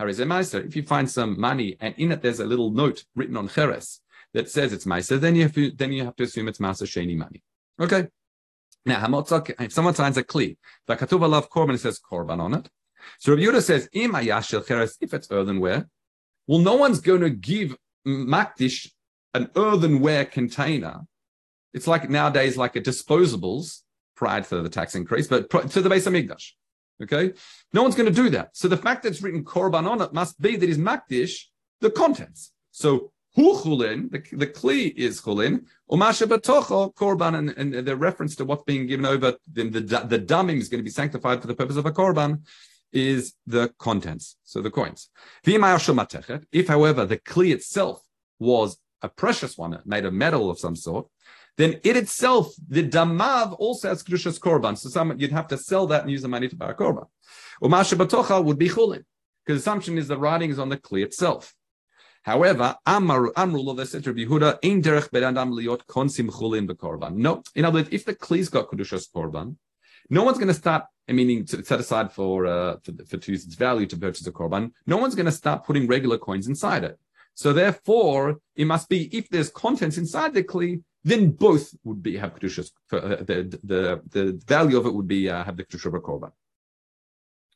if 0.00 0.74
you 0.74 0.82
find 0.82 1.08
some 1.08 1.38
money 1.38 1.76
and 1.78 1.94
in 1.96 2.10
it 2.10 2.22
there's 2.22 2.40
a 2.40 2.46
little 2.46 2.70
note 2.70 3.04
written 3.14 3.36
on 3.36 3.48
cheres 3.48 4.00
that 4.32 4.50
says 4.50 4.72
it's 4.72 4.86
Meiser, 4.86 5.20
then 5.20 5.36
you 5.36 5.42
have 5.42 5.52
to, 5.52 5.70
then 5.70 5.92
you 5.92 6.04
have 6.06 6.16
to 6.16 6.24
assume 6.24 6.48
it's 6.48 6.58
Masa 6.58 6.84
Sheni 6.84 7.16
money. 7.16 7.42
Okay. 7.78 8.08
Now, 8.86 9.24
if 9.60 9.72
someone 9.72 9.94
signs 9.94 10.16
a 10.16 10.24
kli, 10.24 10.56
the 10.86 10.96
katuva 10.96 11.28
love 11.28 11.50
korban, 11.50 11.74
it 11.74 11.80
says 11.82 12.00
korban 12.00 12.40
on 12.40 12.54
it. 12.54 12.68
So 13.18 13.32
Rabbi 13.32 13.44
Yehuda 13.44 13.62
says, 13.62 13.88
im 13.92 14.12
ayashel 14.12 14.66
cheres, 14.66 14.96
if 15.02 15.12
it's 15.12 15.30
earthenware, 15.30 15.86
well, 16.46 16.60
no 16.60 16.76
one's 16.76 17.00
going 17.00 17.20
to 17.20 17.30
give 17.30 17.76
makdish 18.08 18.90
an 19.34 19.50
earthenware 19.54 20.24
container. 20.24 21.02
It's 21.74 21.86
like 21.86 22.08
nowadays, 22.08 22.56
like 22.56 22.74
a 22.74 22.80
disposables 22.80 23.82
prior 24.14 24.42
to 24.42 24.62
the 24.62 24.68
tax 24.68 24.94
increase, 24.94 25.26
but 25.26 25.50
to 25.70 25.80
the 25.80 25.88
base 25.88 26.06
of 26.06 26.12
Migdash. 26.12 26.52
Okay, 27.02 27.32
no 27.72 27.82
one's 27.82 27.96
going 27.96 28.08
to 28.08 28.14
do 28.14 28.30
that. 28.30 28.56
So 28.56 28.68
the 28.68 28.76
fact 28.76 29.02
that 29.02 29.10
it's 29.10 29.22
written 29.22 29.44
korban 29.44 29.88
on 29.88 30.00
it 30.02 30.12
must 30.12 30.40
be 30.40 30.56
that 30.56 30.68
he's 30.68 30.78
makdish 30.78 31.46
the 31.80 31.90
contents. 31.90 32.52
So 32.70 33.12
hu 33.34 33.54
chulin, 33.58 34.10
the, 34.10 34.36
the 34.36 34.46
kli 34.46 34.94
is 34.94 35.20
chulin, 35.20 35.64
umasha 35.90 36.26
batocho 36.28 36.94
korban, 36.94 37.36
and, 37.36 37.50
and 37.74 37.86
the 37.86 37.96
reference 37.96 38.36
to 38.36 38.44
what's 38.44 38.62
being 38.64 38.86
given 38.86 39.06
over, 39.06 39.34
then 39.50 39.70
the 39.72 39.80
the 39.80 40.18
damim 40.18 40.58
is 40.58 40.68
going 40.68 40.78
to 40.78 40.84
be 40.84 40.90
sanctified 40.90 41.40
for 41.40 41.48
the 41.48 41.54
purpose 41.54 41.76
of 41.76 41.86
a 41.86 41.92
korban, 41.92 42.42
is 42.92 43.34
the 43.46 43.72
contents, 43.78 44.36
so 44.44 44.60
the 44.60 44.70
coins. 44.70 45.08
If, 45.44 46.68
however, 46.68 47.06
the 47.06 47.16
kli 47.16 47.52
itself 47.52 48.02
was 48.38 48.78
a 49.00 49.08
precious 49.08 49.58
one, 49.58 49.80
made 49.84 50.04
of 50.04 50.12
metal 50.12 50.50
of 50.50 50.58
some 50.58 50.76
sort, 50.76 51.08
then 51.58 51.80
it 51.84 51.96
itself, 51.96 52.52
the 52.68 52.88
damav 52.88 53.54
also 53.58 53.88
has 53.88 54.02
kedushas 54.02 54.38
korban. 54.40 54.76
So 54.78 54.88
some, 54.88 55.18
you'd 55.18 55.32
have 55.32 55.48
to 55.48 55.58
sell 55.58 55.86
that 55.88 56.02
and 56.02 56.10
use 56.10 56.22
the 56.22 56.28
money 56.28 56.48
to 56.48 56.56
buy 56.56 56.70
a 56.70 56.74
korban. 56.74 57.06
Umasha 57.62 57.94
batocha 57.94 58.42
would 58.42 58.58
be 58.58 58.68
chulin, 58.68 59.04
because 59.44 59.62
the 59.62 59.70
assumption 59.70 59.98
is 59.98 60.08
the 60.08 60.16
writing 60.16 60.50
is 60.50 60.58
on 60.58 60.68
the 60.68 60.76
kli 60.76 61.04
itself. 61.04 61.54
However, 62.22 62.76
Amru 62.86 63.32
Amrul 63.32 63.76
the 63.76 63.84
said 63.84 64.06
Rabbi 64.06 64.20
Yehuda, 64.20 64.58
Ein 64.64 64.80
derech 64.82 65.10
bedandam 65.10 65.52
liot 65.52 65.84
konsim 65.86 66.30
chulin 66.30 66.68
bekorban. 66.68 67.16
No, 67.16 67.42
in 67.54 67.64
other 67.64 67.80
words, 67.80 67.88
if 67.92 68.04
the 68.04 68.14
kli's 68.14 68.48
got 68.48 68.68
kedushas 68.68 69.06
korban, 69.14 69.56
no 70.08 70.22
one's 70.22 70.38
going 70.38 70.48
to 70.48 70.54
start, 70.54 70.84
meaning 71.08 71.44
to 71.46 71.64
set 71.64 71.80
aside 71.80 72.12
for 72.12 72.46
uh, 72.46 72.76
for, 72.82 72.92
for 73.08 73.16
to 73.18 73.32
use 73.32 73.44
its 73.44 73.56
value 73.56 73.86
to 73.86 73.96
purchase 73.96 74.26
a 74.26 74.32
korban. 74.32 74.72
No 74.86 74.96
one's 74.96 75.14
going 75.14 75.26
to 75.26 75.32
start 75.32 75.64
putting 75.64 75.86
regular 75.86 76.18
coins 76.18 76.46
inside 76.48 76.84
it. 76.84 76.98
So 77.34 77.52
therefore, 77.52 78.38
it 78.54 78.66
must 78.66 78.88
be 78.88 79.14
if 79.16 79.28
there's 79.28 79.50
contents 79.50 79.98
inside 79.98 80.34
the 80.34 80.44
kli, 80.44 80.82
then 81.04 81.30
both 81.30 81.74
would 81.84 82.02
be 82.02 82.16
have 82.16 82.34
kedushas. 82.34 82.70
Uh, 82.92 83.16
the, 83.16 83.58
the 83.64 84.02
the 84.08 84.40
value 84.46 84.78
of 84.78 84.86
it 84.86 84.94
would 84.94 85.08
be 85.08 85.28
uh, 85.28 85.44
have 85.44 85.56
the 85.56 85.64
kedusha 85.64 85.86
of 85.86 86.02
korban. 86.02 86.32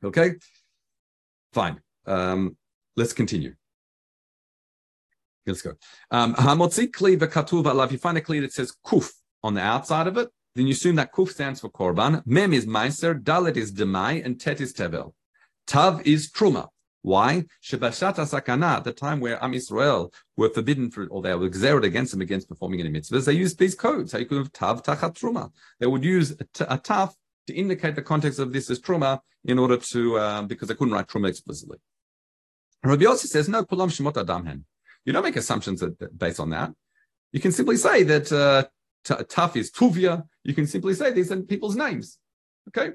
Okay, 0.03 0.35
fine. 1.53 1.81
Um, 2.07 2.57
let's 2.97 3.13
continue. 3.13 3.55
Let's 5.47 5.63
go. 5.63 5.75
Um, 6.11 6.35
Hamotzi 6.35 6.89
kli 6.91 7.17
v'katuv 7.17 7.85
If 7.85 7.93
you 7.93 7.99
find 7.99 8.19
a 8.19 8.21
kli 8.21 8.41
that 8.41 8.53
says 8.53 8.75
kuf 8.85 9.13
on 9.45 9.55
the 9.55 9.61
outside 9.63 10.09
of 10.09 10.17
it, 10.17 10.29
then 10.57 10.67
you 10.67 10.73
assume 10.73 10.97
that 10.97 11.13
kuf 11.13 11.31
stands 11.31 11.61
for 11.61 11.69
korban. 11.71 12.23
Mem 12.27 12.53
is 12.53 12.67
meiser, 12.67 13.15
dalet 13.21 13.57
is 13.57 13.73
demai, 13.73 14.25
and 14.25 14.41
tet 14.41 14.61
is 14.61 14.73
tevel. 14.73 15.13
Tav 15.67 16.05
is 16.07 16.31
truma. 16.31 16.69
Why? 17.07 17.45
Shebashata 17.63 18.27
sakana, 18.27 18.83
the 18.83 18.91
time 18.91 19.21
where 19.21 19.39
Am 19.41 19.55
Israel 19.55 20.13
were 20.37 20.49
forbidden 20.49 20.91
for, 20.91 21.07
or 21.07 21.23
they 21.23 21.33
were 21.37 21.47
exerted 21.47 21.85
against 21.85 22.11
them 22.11 22.21
against 22.21 22.49
performing 22.49 22.81
any 22.81 22.91
mitzvahs, 22.91 23.27
they 23.27 23.33
used 23.33 23.61
these 23.61 23.77
codes. 23.77 24.13
You 24.13 24.27
could 24.27 24.39
have 24.39 24.53
tav 24.53 24.83
tachat 24.83 25.15
truma. 25.17 25.53
They 25.79 25.87
would 25.87 26.03
use 26.03 26.33
a, 26.33 26.45
t- 26.53 26.65
a 26.69 26.77
tav 26.77 27.15
to 27.47 27.55
indicate 27.55 27.95
the 27.95 28.03
context 28.03 28.41
of 28.41 28.53
this 28.53 28.69
as 28.71 28.81
truma 28.81 29.21
in 29.45 29.57
order 29.57 29.77
to, 29.77 30.19
um, 30.19 30.49
because 30.49 30.67
they 30.67 30.75
couldn't 30.75 30.95
write 30.95 31.07
truma 31.07 31.29
explicitly. 31.29 31.79
Rabbi 32.83 33.05
Yossi 33.05 33.27
says, 33.27 33.49
no, 33.49 33.63
kulam 33.63 33.89
shemot 33.89 34.15
adamhen. 34.15 34.65
You 35.05 35.13
don't 35.13 35.23
make 35.23 35.37
assumptions 35.37 35.79
that, 35.79 36.19
based 36.19 36.41
on 36.41 36.51
that. 36.51 36.73
You 37.31 37.39
can 37.39 37.53
simply 37.53 37.77
say 37.77 38.03
that 38.03 38.33
uh, 38.33 38.65
Taf 39.07 39.55
is 39.55 39.71
Tuvia. 39.71 40.25
You 40.43 40.55
can 40.55 40.67
simply 40.67 40.95
say 40.95 41.13
these 41.13 41.31
are 41.31 41.41
people's 41.41 41.77
names. 41.77 42.19
Okay. 42.69 42.95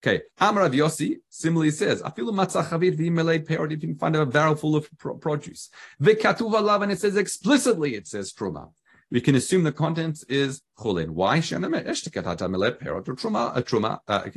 Okay. 0.00 0.22
Amar 0.38 0.68
Yossi 0.68 1.16
similarly 1.28 1.72
says, 1.72 2.02
"Afilu 2.02 2.32
matzah 2.32 2.68
chavir 2.68 2.96
v'yimelei 2.96 3.46
peor." 3.46 3.66
If 3.66 3.82
you 3.82 3.88
can 3.88 3.96
find 3.96 4.14
a 4.14 4.24
barrel 4.24 4.54
full 4.54 4.76
of 4.76 4.88
produce, 4.98 5.70
v'katuva 6.00 6.62
lav, 6.62 6.82
and 6.82 6.92
it 6.92 7.00
says 7.00 7.16
explicitly, 7.16 7.96
it 7.96 8.06
says 8.06 8.32
truma. 8.32 8.70
We 9.10 9.20
can 9.20 9.34
assume 9.34 9.64
the 9.64 9.72
contents 9.72 10.22
is 10.24 10.62
chulin. 10.78 11.10
Why? 11.10 11.38
Truma, 11.38 13.56
a 13.56 13.62
truma. 13.62 13.98
Uh, 14.06 14.28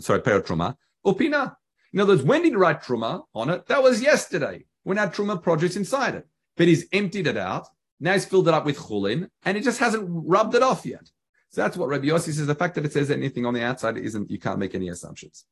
sorry, 0.00 0.22
peor 0.22 0.40
truma. 0.40 0.76
Opina. 1.04 1.54
In 1.92 2.00
other 2.00 2.14
words, 2.14 2.24
when 2.24 2.42
did 2.42 2.52
he 2.52 2.56
write 2.56 2.82
truma 2.82 3.24
on 3.34 3.50
it? 3.50 3.66
That 3.66 3.82
was 3.82 4.00
yesterday 4.00 4.64
when 4.84 4.96
had 4.96 5.12
truma 5.12 5.42
produce 5.42 5.76
inside 5.76 6.14
it. 6.14 6.26
But 6.56 6.68
he's 6.68 6.86
emptied 6.92 7.26
it 7.26 7.36
out. 7.36 7.68
Now 8.00 8.14
he's 8.14 8.24
filled 8.24 8.48
it 8.48 8.54
up 8.54 8.64
with 8.64 8.78
chulin, 8.78 9.28
and 9.44 9.56
he 9.56 9.62
just 9.62 9.78
hasn't 9.78 10.06
rubbed 10.08 10.54
it 10.54 10.62
off 10.62 10.86
yet. 10.86 11.10
So 11.50 11.62
that's 11.62 11.76
what 11.76 11.88
Rabbi 11.88 12.06
Yossi 12.06 12.32
says. 12.32 12.46
The 12.46 12.54
fact 12.54 12.76
that 12.76 12.84
it 12.84 12.92
says 12.92 13.10
anything 13.10 13.44
on 13.44 13.54
the 13.54 13.62
outside 13.62 13.98
isn't, 13.98 14.30
you 14.30 14.38
can't 14.38 14.58
make 14.58 14.74
any 14.74 14.88
assumptions. 14.88 15.44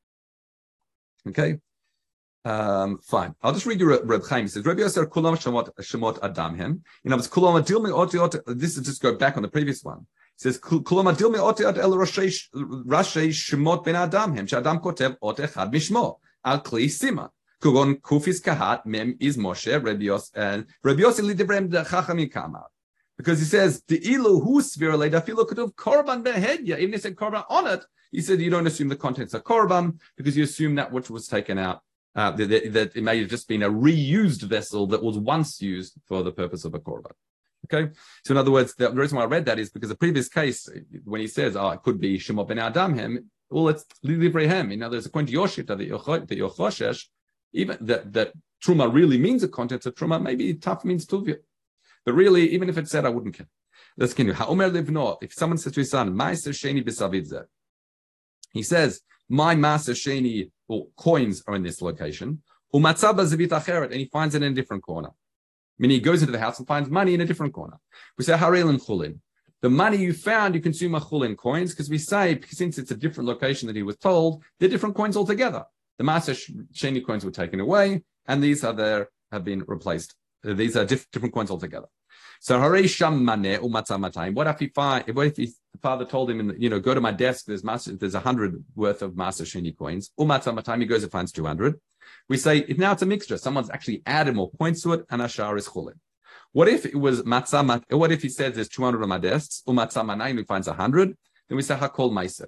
Okay. 1.27 1.59
Um, 2.45 2.99
fine. 2.99 3.35
I'll 3.43 3.53
just 3.53 3.67
read 3.67 3.81
you 3.81 4.01
Reb 4.03 4.25
Chaim. 4.25 4.45
He 4.45 4.49
says, 4.49 4.65
Rabbi 4.65 4.81
Yossi 4.81 5.05
kulam 5.07 5.37
shemot 5.37 5.71
shemot 5.81 6.19
adam 6.23 6.55
him. 6.55 6.83
In 7.05 7.13
other 7.13 7.21
words, 7.21 7.29
kulam 7.29 7.61
adil 7.61 7.83
me 7.83 7.91
oti 7.91 8.17
oti. 8.17 8.39
This 8.47 8.77
is 8.77 8.87
just 8.87 9.03
go 9.03 9.17
back 9.17 9.37
on 9.37 9.43
the 9.43 9.49
previous 9.49 9.83
one. 9.83 10.07
He 10.37 10.43
says, 10.43 10.61
kulam 10.61 11.13
adil 11.13 11.33
me 11.33 11.41
oti 11.41 11.65
oti 11.65 11.81
el 11.81 11.93
rashi 11.93 13.29
shemot 13.31 13.85
ben 13.85 13.97
adam 13.97 14.37
him. 14.37 14.47
Shadam 14.47 14.81
kotev 14.81 15.17
ot 15.21 15.39
echad 15.39 15.73
mishmo 15.73 16.19
al 16.45 16.63
kli 16.63 16.87
sima. 16.87 17.31
Kugon 17.61 18.01
kufis 18.01 18.41
kahat 18.41 18.87
mem 18.87 19.17
is 19.19 19.37
Moshe 19.37 19.73
Rabbi 19.85 20.05
Yossi 20.05 20.31
and 20.37 20.65
Rabbi 20.85 21.01
Yossi 21.01 21.29
lidivrem 21.29 21.69
chachamim 21.69 22.31
kamar 22.33 22.67
because 23.19 23.41
he 23.41 23.45
says 23.45 23.83
the 23.89 23.99
ilu 23.99 24.41
hu 24.41 24.63
svirale 24.63 25.11
dafilo 25.11 25.47
kutuv 25.47 25.75
korban 25.75 26.25
behedya. 26.25 26.79
Even 26.79 26.95
if 26.95 27.03
said 27.03 27.17
korban 27.17 27.45
on 27.51 27.67
it, 27.67 27.85
he 28.11 28.23
said 28.23 28.41
you 28.41 28.49
don't 28.49 28.67
assume 28.67 28.89
the 28.89 28.97
contents 28.97 29.35
are 29.35 29.41
korban 29.41 29.99
because 30.17 30.37
you 30.37 30.45
assume 30.45 30.77
that 30.77 30.91
which 30.91 31.11
was 31.11 31.27
taken 31.27 31.59
out. 31.59 31.83
Uh, 32.15 32.31
that, 32.33 32.73
that, 32.73 32.97
it 32.97 33.03
may 33.03 33.21
have 33.21 33.29
just 33.29 33.47
been 33.47 33.63
a 33.63 33.71
reused 33.71 34.43
vessel 34.43 34.87
that 34.87 35.03
was 35.03 35.19
once 35.19 35.61
used 35.61 36.01
for 36.07 36.23
the 36.23 36.33
purpose 36.33 36.65
of 36.65 36.75
a 36.75 36.79
korban. 36.79 37.13
Okay, 37.67 37.93
so 38.25 38.33
in 38.33 38.39
other 38.39 38.51
words, 38.51 38.75
the 38.77 38.91
reason 38.91 39.19
why 39.19 39.25
I 39.25 39.27
read 39.27 39.45
that 39.45 39.59
is 39.59 39.71
because 39.71 39.91
the 39.91 39.97
previous 39.97 40.29
case, 40.29 40.69
when 41.05 41.21
he 41.21 41.27
says, 41.27 41.55
"Oh, 41.57 41.71
it 41.71 41.83
could 41.83 42.01
be 42.01 42.19
Shemot 42.19 42.49
ben 42.49 42.59
Adam 42.59 42.95
him," 42.95 43.31
well, 43.51 43.69
it's 43.69 43.85
livrehem. 44.05 44.73
In 44.73 44.83
other 44.83 44.97
words, 44.97 45.07
according 45.07 45.33
to 45.33 45.39
Yoshita, 45.39 45.77
the 45.77 46.37
Yochoshesh, 46.37 47.05
even 47.53 47.77
that 47.81 48.13
that 48.13 48.33
truma 48.65 48.93
really 48.93 49.19
means 49.19 49.43
the 49.43 49.49
contents 49.49 49.87
of 49.87 49.95
truma, 49.95 50.23
maybe 50.23 50.55
tough 50.55 50.85
means 50.85 51.05
tuvia. 51.05 51.39
But 52.09 52.15
really, 52.15 52.49
even 52.53 52.71
if 52.71 52.79
it 52.79 52.89
said, 52.89 53.05
I 53.05 53.11
wouldn't 53.11 53.37
care. 53.37 53.51
Let's 53.99 54.15
continue. 54.15 54.33
Ha'omer 54.33 54.71
livno. 54.71 55.19
If 55.21 55.35
someone 55.35 55.59
says 55.59 55.75
to 55.75 55.81
his 55.81 55.91
son, 55.91 56.15
"Ma'aser 56.15 56.55
sheni 56.55 56.83
b'savidze," 56.83 57.45
he 58.51 58.63
says, 58.63 59.03
"My 59.29 59.55
maaser 59.55 59.95
sheni 59.95 60.51
or 60.69 60.87
coins 60.97 61.43
are 61.47 61.55
in 61.55 61.65
this 61.65 61.83
location." 61.83 62.41
And 62.73 62.87
he 63.93 64.09
finds 64.11 64.35
it 64.35 64.43
in 64.43 64.53
a 64.53 64.55
different 64.55 64.85
corner. 64.85 65.11
I 65.11 65.77
mean, 65.77 65.91
he 65.91 66.01
goes 66.01 66.23
into 66.23 66.33
the 66.33 66.39
house 66.39 66.59
and 66.59 66.67
finds 66.67 66.89
money 66.89 67.13
in 67.13 67.21
a 67.21 67.27
different 67.27 67.53
corner. 67.53 67.79
We 68.17 68.25
say 68.25 68.39
haril 68.39 68.71
and 68.71 68.81
chulin. 68.81 69.19
The 69.61 69.69
money 69.69 69.99
you 69.99 70.15
found, 70.15 70.55
you 70.55 70.63
consume 70.63 70.95
a 70.95 71.01
chulin 71.01 71.37
coins 71.37 71.73
because 71.73 71.91
we 71.91 71.99
say 71.99 72.41
since 72.47 72.79
it's 72.79 72.91
a 72.91 72.97
different 72.97 73.29
location 73.29 73.67
that 73.67 73.77
he 73.77 73.83
was 73.83 73.99
told, 73.99 74.43
they're 74.59 74.71
different 74.71 74.95
coins 74.95 75.15
altogether. 75.15 75.67
The 75.99 76.05
maaser 76.05 76.35
sheni 76.73 77.05
coins 77.05 77.23
were 77.23 77.33
taken 77.43 77.61
away, 77.61 78.03
and 78.27 78.43
these 78.43 78.65
are 78.65 78.73
there 78.73 79.11
have 79.31 79.45
been 79.45 79.63
replaced. 79.67 80.15
These 80.43 80.75
are 80.75 80.87
diff- 80.87 81.11
different 81.11 81.35
coins 81.35 81.51
altogether. 81.51 81.89
So 82.41 82.59
Haresham 82.59 83.23
Mane 83.23 83.59
Umatzamatayim. 83.59 84.35
What 84.35 84.47
if 84.47 84.59
he 84.59 84.69
find 84.69 85.09
what 85.15 85.27
if 85.27 85.37
his 85.37 85.57
father 85.83 86.05
told 86.05 86.31
him, 86.31 86.55
you 86.59 86.69
know, 86.69 86.81
go 86.81 86.95
to 86.95 87.01
my 87.01 87.13
desk, 87.13 87.47
there's 87.47 87.65
master, 87.65 87.97
there's 87.97 88.15
a 88.15 88.21
hundred 88.21 88.65
worth 88.75 89.03
of 89.03 89.13
Maaser 89.13 89.43
Sheni 89.43 89.77
coins. 89.77 90.11
Umatzamatayim, 90.19 90.81
he 90.81 90.87
goes 90.87 91.03
and 91.03 91.13
finds 91.13 91.33
two 91.33 91.45
hundred. 91.45 91.81
We 92.29 92.37
say 92.37 92.59
if 92.69 92.79
now 92.79 92.93
it's 92.93 93.03
a 93.03 93.07
mixture, 93.07 93.37
someone's 93.37 93.71
actually 93.71 94.03
added 94.07 94.35
more 94.35 94.51
points 94.51 94.83
to 94.83 94.95
it, 94.95 95.05
and 95.11 95.21
Ashar 95.23 95.57
is 95.57 95.69
chulin. 95.69 95.95
What 96.53 96.69
if 96.69 96.87
it 96.87 96.97
was 96.97 97.23
matzamat? 97.23 97.83
What 97.91 98.13
if 98.13 98.23
he 98.23 98.29
says 98.29 98.55
there's 98.55 98.69
200 98.69 99.03
on 99.03 99.09
my 99.09 99.19
desks? 99.19 99.63
Umatzamanayim, 99.69 100.39
he 100.39 100.45
finds 100.45 100.67
100. 100.67 101.17
Then 101.49 101.57
we 101.57 101.63
say 101.63 101.77
hakol 101.77 102.11
ma'aser. 102.11 102.47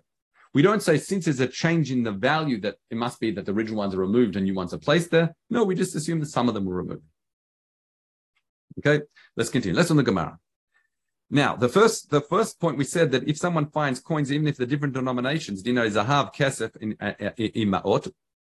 We 0.53 0.63
don't 0.63 0.83
say 0.83 0.99
since 0.99 1.27
there's 1.27 1.41
a 1.41 1.47
change 1.47 1.93
in 1.93 2.03
the 2.03 2.13
value 2.13 2.61
that 2.63 2.77
it 2.91 2.97
must 2.97 3.21
be 3.21 3.31
that 3.33 3.47
the 3.47 3.53
original 3.53 3.79
ones 3.79 3.95
are 3.95 3.99
removed 3.99 4.37
and 4.37 4.45
new 4.45 4.55
ones 4.55 4.75
are 4.75 4.79
placed 4.79 5.11
there. 5.11 5.35
No, 5.49 5.65
we 5.65 5.75
just 5.75 5.95
assume 5.95 6.21
that 6.21 6.27
some 6.27 6.49
of 6.49 6.55
them 6.55 6.65
were 6.65 6.75
removed. 6.75 7.05
Okay, 8.79 9.05
let's 9.37 9.51
continue. 9.51 9.77
Let's 9.77 9.91
on 9.91 9.97
the 9.97 10.03
Gemara. 10.03 10.39
Now, 11.31 11.55
the 11.55 11.69
first 11.69 12.11
the 12.11 12.21
first 12.21 12.61
point 12.61 12.77
we 12.77 12.85
said 12.85 13.13
that 13.13 13.29
if 13.29 13.37
someone 13.37 13.71
finds 13.71 14.01
coins, 14.01 14.33
even 14.33 14.49
if 14.49 14.57
they're 14.57 14.67
different 14.67 14.95
denominations, 14.95 15.63
dinar 15.63 15.85
is 15.85 15.95
zahav, 15.95 16.35
kesef 16.35 16.77
in 16.79 16.97
uh, 17.01 17.13
uh, 17.21 18.01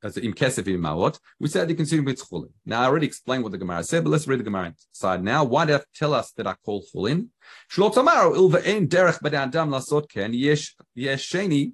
as 0.02 0.16
in 0.18 0.34
kesef 0.34 0.66
in 0.68 0.78
maot, 0.80 1.18
we 1.40 1.48
said 1.48 1.68
they 1.68 1.74
consume 1.74 2.04
with 2.04 2.22
chulin. 2.22 2.50
Now, 2.66 2.82
I 2.82 2.84
already 2.84 3.06
explained 3.06 3.42
what 3.44 3.52
the 3.52 3.58
Gemara 3.58 3.82
said, 3.82 4.04
but 4.04 4.10
let's 4.10 4.28
read 4.28 4.40
the 4.40 4.44
Gemara 4.44 4.74
side 4.92 5.24
now. 5.24 5.42
Why 5.44 5.64
do 5.64 5.72
you 5.72 5.80
tell 5.94 6.12
us 6.12 6.32
that 6.32 6.46
I 6.46 6.54
call 6.64 6.84
chulin? 6.94 7.28
Shlot 7.72 7.94
tamaro 7.94 8.34
ilva 8.34 8.66
ein 8.66 8.88
derech 8.88 9.24
adam 9.24 9.70
lasot 9.70 10.08
ken 10.08 10.34
yesh 10.34 10.76
yesh 10.94 11.30
sheni. 11.30 11.72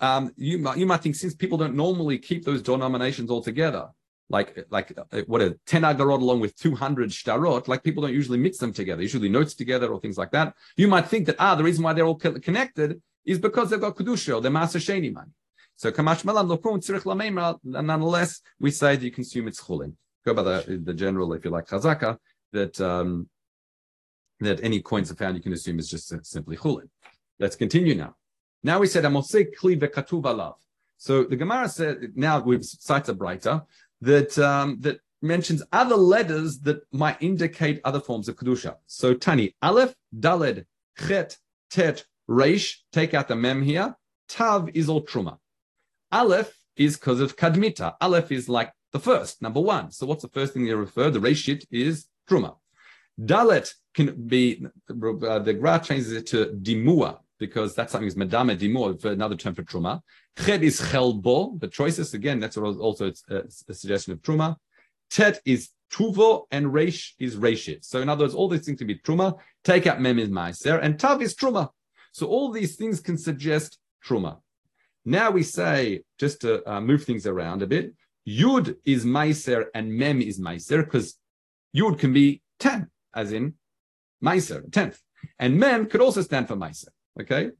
Um, 0.00 0.32
you, 0.36 0.58
you 0.76 0.84
might 0.84 1.00
think 1.00 1.14
since 1.14 1.34
people 1.34 1.56
don't 1.56 1.74
normally 1.74 2.18
keep 2.18 2.44
those 2.44 2.60
denominations 2.60 3.30
all 3.30 3.42
together, 3.42 3.88
like 4.30 4.66
like 4.70 4.92
uh, 4.96 5.22
what 5.26 5.40
a 5.40 5.58
10 5.66 5.82
agarot 5.82 6.20
along 6.20 6.40
with 6.40 6.56
200 6.56 7.10
shtarot 7.10 7.66
like 7.66 7.82
people 7.82 8.02
don't 8.02 8.12
usually 8.12 8.38
mix 8.38 8.58
them 8.58 8.72
together. 8.72 9.02
Usually 9.02 9.28
notes 9.28 9.54
together 9.54 9.88
or 9.88 10.00
things 10.00 10.18
like 10.18 10.30
that. 10.32 10.54
You 10.76 10.88
might 10.88 11.08
think 11.08 11.26
that 11.26 11.36
ah 11.38 11.54
the 11.54 11.64
reason 11.64 11.82
why 11.82 11.92
they're 11.94 12.04
all 12.04 12.16
connected 12.16 13.00
is 13.24 13.38
because 13.38 13.70
they've 13.70 13.80
got 13.80 13.96
kedusha 13.96 14.36
or 14.36 14.40
they're 14.40 14.52
maaser 14.52 14.80
sheni 14.80 15.12
money. 15.12 15.30
So 15.76 15.90
kamash 15.90 16.24
malam 16.24 16.48
lokun 16.48 16.78
tzirich 16.78 17.04
lameimra 17.04 17.58
nonetheless 17.64 18.40
we 18.58 18.70
say 18.70 18.96
that 18.96 19.04
you 19.04 19.10
consume 19.10 19.48
its 19.48 19.62
chulin. 19.62 19.94
Go 20.24 20.34
by 20.34 20.42
the, 20.42 20.80
the 20.84 20.94
general 20.94 21.32
if 21.32 21.44
you 21.44 21.50
like 21.50 21.66
chazaka 21.66 22.18
that 22.52 22.78
um 22.80 23.28
that 24.40 24.62
any 24.62 24.80
coins 24.82 25.10
are 25.10 25.16
found 25.16 25.36
you 25.36 25.42
can 25.42 25.52
assume 25.52 25.78
is 25.78 25.88
just 25.88 26.12
simply 26.26 26.56
chulin. 26.56 26.88
Let's 27.38 27.56
continue 27.56 27.94
now. 27.94 28.16
Now 28.62 28.80
we 28.80 28.88
said 28.88 29.04
amosek 29.04 29.56
kli 29.58 29.80
vekatuv 29.80 30.22
alav. 30.22 30.56
So 30.98 31.24
the 31.24 31.36
Gemara 31.36 31.68
said 31.68 32.12
now 32.16 32.40
we've 32.40 32.64
cited 32.64 33.10
a 33.10 33.14
brighter 33.14 33.62
that 34.00 34.38
um, 34.38 34.78
that 34.80 35.00
mentions 35.22 35.62
other 35.72 35.96
letters 35.96 36.60
that 36.60 36.80
might 36.92 37.20
indicate 37.20 37.80
other 37.84 38.00
forms 38.00 38.28
of 38.28 38.36
kedusha. 38.36 38.76
So 38.86 39.14
Tani 39.14 39.54
Aleph, 39.62 39.94
Daled, 40.18 40.64
Chet, 40.98 41.36
Tet, 41.70 42.04
Reish. 42.28 42.76
Take 42.92 43.14
out 43.14 43.28
the 43.28 43.36
mem 43.36 43.62
here. 43.62 43.96
Tav 44.28 44.68
is 44.74 44.88
all 44.88 45.04
truma. 45.04 45.38
Aleph 46.12 46.54
is 46.76 46.96
because 46.96 47.20
of 47.20 47.36
kadmita. 47.36 47.94
Aleph 48.00 48.30
is 48.30 48.48
like 48.48 48.72
the 48.92 49.00
first, 49.00 49.42
number 49.42 49.60
one. 49.60 49.90
So 49.90 50.06
what's 50.06 50.22
the 50.22 50.28
first 50.28 50.54
thing 50.54 50.64
they 50.66 50.74
refer? 50.74 51.10
The 51.10 51.18
Reishit 51.18 51.64
is 51.70 52.06
truma. 52.28 52.56
Dalet 53.20 53.72
can 53.94 54.26
be 54.26 54.64
uh, 54.64 55.38
the 55.40 55.54
Gra 55.54 55.80
changes 55.80 56.12
it 56.12 56.26
to 56.28 56.46
dimua 56.62 57.18
because 57.38 57.74
that's 57.74 57.92
something 57.92 58.08
is 58.08 58.14
medame 58.14 58.58
dimua 58.58 59.00
for 59.00 59.12
another 59.12 59.36
term 59.36 59.54
for 59.54 59.62
truma. 59.62 60.00
Ched 60.36 60.62
is 60.62 60.80
chelbo. 60.80 61.58
The 61.60 61.68
choices 61.68 62.14
again. 62.14 62.40
That's 62.40 62.56
also 62.56 63.12
a, 63.30 63.42
a 63.68 63.74
suggestion 63.74 64.12
of 64.12 64.20
truma. 64.22 64.56
Tet 65.10 65.40
is 65.44 65.70
tuvo 65.90 66.46
and 66.50 66.66
reish 66.66 67.12
is 67.18 67.36
reishit. 67.36 67.84
So 67.84 68.00
in 68.00 68.08
other 68.08 68.24
words, 68.24 68.34
all 68.34 68.48
these 68.48 68.64
things 68.64 68.78
can 68.78 68.86
be 68.86 68.98
truma. 68.98 69.38
Take 69.64 69.86
out 69.86 70.00
mem 70.00 70.18
is 70.18 70.28
meiser 70.28 70.78
and 70.82 70.98
tav 70.98 71.22
is 71.22 71.34
truma. 71.34 71.70
So 72.12 72.26
all 72.26 72.50
these 72.50 72.76
things 72.76 73.00
can 73.00 73.16
suggest 73.16 73.78
truma. 74.04 74.38
Now 75.04 75.30
we 75.30 75.42
say 75.42 76.02
just 76.18 76.42
to 76.42 76.68
uh, 76.70 76.80
move 76.80 77.04
things 77.04 77.26
around 77.26 77.62
a 77.62 77.66
bit. 77.66 77.94
Yud 78.26 78.76
is 78.84 79.04
meiser 79.04 79.66
and 79.74 79.92
mem 79.92 80.20
is 80.20 80.38
meiser 80.38 80.84
because 80.84 81.16
yud 81.74 81.98
can 81.98 82.12
be 82.12 82.42
ten, 82.58 82.90
as 83.14 83.32
in 83.32 83.54
meiser, 84.22 84.70
tenth, 84.70 85.00
and 85.38 85.58
mem 85.58 85.86
could 85.86 86.00
also 86.00 86.20
stand 86.22 86.48
for 86.48 86.56
meiser. 86.56 86.88
Okay. 87.20 87.50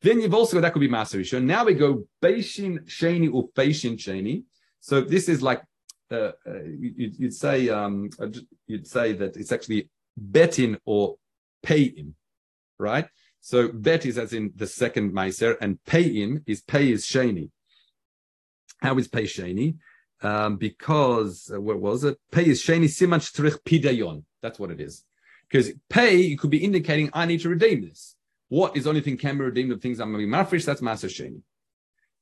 Then 0.00 0.20
you've 0.20 0.34
also 0.34 0.56
got 0.56 0.60
that 0.62 0.72
could 0.72 0.80
be 0.80 0.88
Maser. 0.88 1.42
Now 1.42 1.64
we 1.64 1.74
go 1.74 2.04
Beishin 2.22 2.84
Sheni 2.86 3.32
or 3.32 3.48
Beishin 3.48 3.96
Sheni. 3.96 4.44
So 4.80 5.00
this 5.00 5.28
is 5.28 5.42
like 5.42 5.62
uh, 6.10 6.32
uh, 6.46 6.62
you, 6.64 7.12
would 7.20 7.34
say 7.34 7.68
um, 7.68 8.10
uh, 8.20 8.28
you'd 8.66 8.86
say 8.86 9.12
that 9.12 9.36
it's 9.36 9.52
actually 9.52 9.90
betin 10.30 10.78
or 10.84 11.16
payin, 11.64 12.12
right? 12.78 13.08
So 13.40 13.68
bet 13.68 14.06
is 14.06 14.18
as 14.18 14.32
in 14.32 14.52
the 14.54 14.66
second 14.66 15.12
meiser, 15.12 15.56
and 15.60 15.78
payin 15.86 16.42
is 16.46 16.62
pay 16.62 16.90
is 16.90 17.04
sheni. 17.04 17.50
How 18.80 18.96
is 18.98 19.08
pay 19.08 19.24
sheni? 19.24 19.76
Um, 20.22 20.56
because 20.56 21.50
uh, 21.54 21.60
what 21.60 21.80
was 21.80 22.04
it? 22.04 22.18
Pay 22.30 22.48
is 22.48 22.62
sheni 22.62 22.84
siman 22.84 23.20
shtrich 23.20 23.58
pidayon. 23.64 24.22
That's 24.42 24.58
what 24.58 24.70
it 24.70 24.80
is. 24.80 25.04
Because 25.50 25.72
pay, 25.88 26.16
you 26.16 26.38
could 26.38 26.50
be 26.50 26.64
indicating 26.64 27.10
I 27.12 27.26
need 27.26 27.40
to 27.40 27.48
redeem 27.48 27.82
this. 27.82 28.14
What 28.48 28.76
is 28.76 28.86
only 28.86 29.00
thing 29.02 29.16
can 29.16 29.36
be 29.36 29.44
redeemed 29.44 29.72
of 29.72 29.82
things 29.82 30.00
I'm 30.00 30.12
going 30.12 30.24
to 30.24 30.26
be 30.26 30.32
mafresh? 30.32 30.64
That's 30.64 30.80
Maser 30.80 31.08
Sheni. 31.08 31.42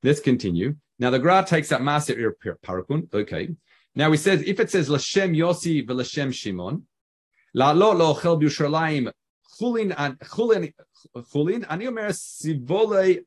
Let's 0.02 0.20
continue. 0.20 0.76
Now 0.98 1.10
the 1.10 1.18
Gra 1.18 1.44
takes 1.46 1.68
that 1.68 1.80
Maser 1.80 2.32
Parakun. 2.64 3.12
Okay. 3.14 3.50
Now 3.94 4.10
he 4.10 4.16
says, 4.16 4.42
if 4.42 4.58
it 4.60 4.70
says 4.70 4.88
Lashem 4.88 5.36
Yossi 5.36 5.86
v'Lashem 5.86 6.34
Shimon, 6.34 6.86
La 7.54 7.70
lo 7.70 8.14
chel 8.20 8.38
b'Yushalayim 8.38 9.12
chulin 9.58 9.94
and 9.96 10.18
chulin 10.18 10.72
chulin. 11.14 11.64
Sivole. 11.64 13.20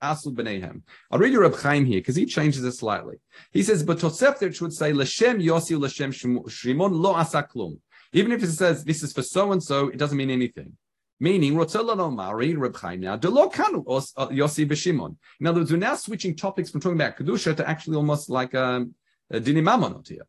I'll 1.12 1.20
read 1.20 1.32
you 1.32 1.42
Reb 1.42 1.56
Chaim 1.56 1.86
here 1.86 2.00
because 2.02 2.16
he 2.18 2.26
changes 2.26 2.64
it 2.64 2.74
slightly. 2.74 3.16
He 3.52 3.64
says, 3.64 3.82
but 3.82 4.00
Tosefta 4.00 4.62
would 4.62 4.74
say 4.74 4.92
l'shem 4.94 5.40
Yossi 5.40 5.80
l'shem 5.80 6.12
Shimon 6.12 6.94
lo 6.94 7.14
asaklum. 7.16 7.80
Even 8.12 8.32
if 8.32 8.44
it 8.44 8.52
says 8.52 8.84
this 8.84 9.04
is 9.04 9.14
for 9.14 9.22
so 9.22 9.52
and 9.54 9.64
so, 9.64 9.88
it 9.88 9.98
doesn't 9.98 10.18
mean 10.18 10.30
anything. 10.30 10.74
Meaning, 11.20 11.54
Rotzelano 11.56 12.14
Mari, 12.14 12.56
Reb 12.56 12.78
Chaim 12.78 13.02
now, 13.02 13.18
Delo 13.18 13.50
Kanu, 13.50 13.84
Yossi 13.86 14.66
B'Shimon. 14.66 15.18
In 15.40 15.48
other 15.48 15.60
words, 15.60 15.72
we're 15.72 15.78
now 15.78 15.96
switching 15.96 16.36
topics 16.36 16.70
from 16.70 16.80
talking 16.80 16.96
about 16.96 17.18
Kedusha 17.18 17.56
to 17.58 17.68
actually 17.68 17.98
almost 17.98 18.30
like 18.30 18.56
um, 18.56 18.94
a 19.30 19.40
Dini 19.40 19.62
Mamonot 19.62 20.08
here. 20.08 20.26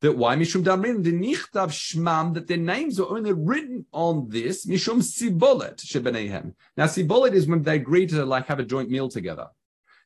That 0.00 0.16
why 0.16 0.36
Mishum 0.36 0.62
Damrin, 0.62 1.02
the 1.02 1.12
Nichtav 1.12 1.70
Shmam, 1.70 2.34
that 2.34 2.46
their 2.46 2.58
names 2.58 3.00
are 3.00 3.08
only 3.08 3.32
written 3.32 3.86
on 3.92 4.28
this, 4.28 4.66
Mishum 4.66 5.02
Sibolet 5.02 5.78
Shebenehem. 5.78 6.54
Now, 6.76 6.86
Sibolet 6.86 7.32
is 7.34 7.48
when 7.48 7.62
they 7.62 7.76
agree 7.76 8.06
to 8.08 8.24
like 8.24 8.46
have 8.46 8.60
a 8.60 8.64
joint 8.64 8.90
meal 8.90 9.08
together. 9.08 9.48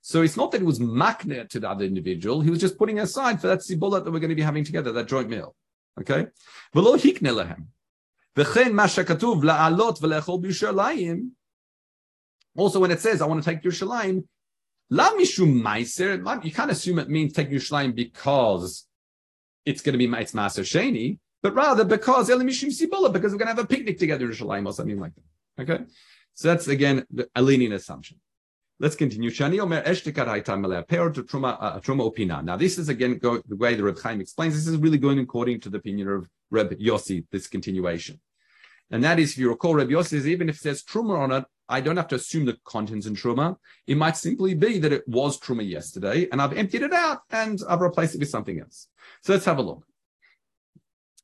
So 0.01 0.23
it's 0.23 0.37
not 0.37 0.51
that 0.53 0.63
it 0.63 0.65
was 0.65 0.79
makne 0.79 1.49
to 1.49 1.61
the 1.61 1.69
other 1.69 1.85
individual, 1.85 2.41
he 2.41 2.51
was 2.51 2.61
just 2.61 2.79
putting 2.79 3.01
aside 3.01 3.41
for 3.41 3.49
that 3.49 3.63
Sibolet 3.63 4.05
that 4.05 4.13
we're 4.13 4.21
going 4.21 4.31
to 4.31 4.37
be 4.37 4.43
having 4.43 4.65
together, 4.65 4.93
that 4.93 5.09
joint 5.09 5.29
meal. 5.29 5.55
Okay? 6.01 6.27
V'lo 6.75 6.97
hikne 6.97 7.35
V'chen 8.37 8.73
ma 8.73 8.85
shekatuv 8.85 9.43
la'alot 9.43 10.01
v'lechol 10.01 10.43
b'Yushalayim. 10.43 11.31
Also, 12.57 12.81
when 12.81 12.91
it 12.91 13.01
says, 13.01 13.23
I 13.23 13.27
want 13.27 13.43
to 13.43 13.51
take 13.51 13.63
Yerushalayim, 13.63 14.25
la 14.91 15.11
you 15.13 16.53
can't 16.53 16.71
assume 16.71 16.99
it 16.99 17.09
means 17.09 17.33
take 17.33 17.51
Yerushalayim 17.51 17.95
because 17.95 18.87
it's 19.65 19.81
going 19.81 19.93
to 19.93 19.99
be 19.99 20.05
it's 20.21 20.33
Maser 20.33 20.63
Sheni, 20.63 21.19
but 21.43 21.55
rather 21.55 21.85
because 21.85 22.29
Elim 22.29 22.49
Mishum 22.49 22.69
Sibula, 22.69 23.13
because 23.13 23.33
we're 23.33 23.39
going 23.39 23.49
to 23.49 23.55
have 23.55 23.59
a 23.59 23.67
picnic 23.67 23.99
together 23.99 24.27
in 24.27 24.33
Yerushalayim 24.33 24.67
or 24.67 24.73
something 24.73 25.01
like 25.01 25.13
that. 25.15 25.63
Okay? 25.63 25.85
So 26.35 26.49
that's, 26.49 26.69
again, 26.69 27.07
a 27.35 27.43
leaning 27.43 27.73
assumption. 27.73 28.19
Let's 28.83 28.97
continue. 28.97 29.31
Uh. 29.31 29.63
Now, 32.43 32.57
this 32.57 32.79
is 32.79 32.89
again 32.89 33.19
go, 33.19 33.41
the 33.47 33.55
way 33.55 33.77
the 33.77 33.85
Reb 33.85 34.01
Chaim 34.01 34.21
explains. 34.21 34.55
This 34.55 34.67
is 34.67 34.77
really 34.77 34.99
going 34.99 35.21
according 35.21 35.61
to 35.61 35.71
the 35.71 35.79
opinion 35.79 36.09
of 36.09 36.29
Reb 36.51 36.73
Yossi. 36.73 37.25
This 37.31 37.47
continuation, 37.47 38.19
and 38.91 39.05
that 39.05 39.21
is, 39.21 39.35
if 39.35 39.39
you 39.39 39.51
recall, 39.51 39.77
Reb 39.77 39.89
Yossi 39.89 40.07
says 40.07 40.27
even 40.27 40.49
if 40.49 40.57
it 40.57 40.63
says 40.63 40.83
Truma 40.83 41.17
on 41.17 41.31
it, 41.31 41.45
I 41.69 41.81
don't 41.81 41.97
have 41.97 42.09
to 42.09 42.17
assume 42.17 42.45
the 42.45 42.59
contents 42.65 43.07
in 43.07 43.15
Truma. 43.15 43.57
It 43.87 43.97
might 43.97 44.17
simply 44.17 44.55
be 44.55 44.81
that 44.81 44.93
it 44.93 45.07
was 45.07 45.39
Truma 45.39 45.63
yesterday, 45.67 46.27
and 46.33 46.43
I've 46.43 46.53
emptied 46.55 46.83
it 46.83 46.93
out 46.93 47.21
and 47.31 47.61
I've 47.69 47.83
replaced 47.83 48.17
it 48.17 48.19
with 48.19 48.31
something 48.31 48.59
else. 48.59 48.89
So 49.23 49.33
let's 49.33 49.45
have 49.45 49.59
a 49.59 49.63
look. 49.63 49.87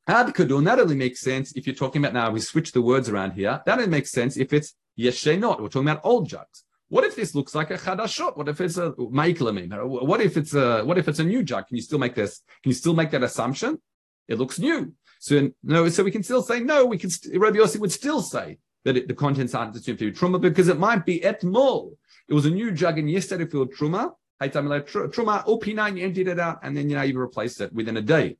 Ad 0.07 0.27
Kadun, 0.27 0.63
that 0.63 0.79
only 0.79 0.95
makes 0.95 1.19
sense 1.19 1.51
if 1.57 1.67
you're 1.67 1.75
talking 1.75 2.01
about 2.01 2.13
now, 2.13 2.31
we 2.31 2.39
switch 2.39 2.71
the 2.71 2.81
words 2.81 3.09
around 3.09 3.31
here. 3.31 3.61
That 3.65 3.79
only 3.79 3.89
makes 3.89 4.11
sense 4.11 4.37
if 4.37 4.53
it's 4.53 4.75
Yeshenot. 4.97 5.59
We're 5.59 5.67
talking 5.67 5.89
about 5.89 6.05
old 6.05 6.29
jugs. 6.29 6.63
What 6.89 7.03
if 7.03 7.15
this 7.15 7.35
looks 7.35 7.53
like 7.53 7.69
a 7.69 7.77
chadashot? 7.77 8.35
What 8.35 8.49
if 8.49 8.59
it's 8.59 8.77
a 8.77 8.91
ma'iklamim? 8.91 9.87
What 9.87 10.21
if 10.21 10.37
it's 10.37 10.53
a 10.55 10.83
what 10.83 10.97
if 10.97 11.07
it's 11.07 11.19
a 11.19 11.23
new 11.23 11.43
jug? 11.43 11.67
Can 11.67 11.77
you 11.77 11.83
still 11.83 11.99
make 11.99 12.15
this? 12.15 12.41
Can 12.63 12.71
you 12.71 12.75
still 12.75 12.95
make 12.95 13.11
that 13.11 13.23
assumption? 13.23 13.79
It 14.27 14.39
looks 14.39 14.59
new. 14.59 14.93
So 15.19 15.51
no, 15.63 15.87
so 15.89 16.03
we 16.03 16.11
can 16.11 16.23
still 16.23 16.41
say 16.41 16.59
no. 16.59 16.85
We 16.85 16.97
can. 16.97 17.11
Rabbi 17.35 17.57
Yossi 17.57 17.79
would 17.79 17.91
still 17.91 18.21
say 18.21 18.57
that 18.85 18.97
it, 18.97 19.07
the 19.07 19.13
contents 19.13 19.53
aren't 19.53 19.75
assumed 19.75 19.99
to 19.99 20.11
be 20.11 20.17
truma 20.17 20.41
because 20.41 20.67
it 20.67 20.79
might 20.79 21.05
be 21.05 21.19
etmol. 21.19 21.95
It 22.27 22.33
was 22.33 22.45
a 22.45 22.49
new 22.49 22.71
jug 22.71 22.97
and 22.97 23.09
yesterday 23.09 23.45
filled 23.45 23.73
truma. 23.73 24.13
Truma 24.41 25.45
op9 25.45 25.97
you 25.97 26.05
emptied 26.05 26.27
it 26.29 26.39
out 26.39 26.59
and 26.63 26.75
then 26.75 26.89
you 26.89 26.95
know 26.95 27.01
you 27.01 27.19
replaced 27.19 27.59
it 27.61 27.73
within 27.73 27.97
a 27.97 28.01
day. 28.01 28.37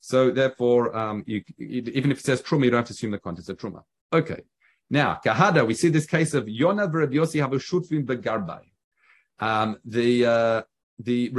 So 0.00 0.30
therefore, 0.30 0.96
um, 0.96 1.22
you, 1.26 1.44
even 1.58 2.10
if 2.10 2.18
it 2.18 2.24
says 2.24 2.42
truma, 2.42 2.64
you 2.64 2.70
don't 2.70 2.78
have 2.78 2.86
to 2.86 2.92
assume 2.92 3.12
the 3.12 3.18
contents 3.18 3.48
of 3.48 3.56
truma. 3.56 3.82
Okay. 4.12 4.40
Now, 4.90 5.20
Kahada, 5.24 5.66
we 5.66 5.74
see 5.74 5.88
this 5.88 6.06
case 6.06 6.34
of 6.34 6.46
Yona 6.46 6.92
Rabbi 6.92 7.14
Yossi 7.14 7.40
have 7.40 7.52
a 7.52 7.56
shutfim 7.56 8.04
begarbai. 8.04 8.62
Um, 9.38 9.78
the 9.84 10.26
uh, 10.26 10.62
the 10.98 11.32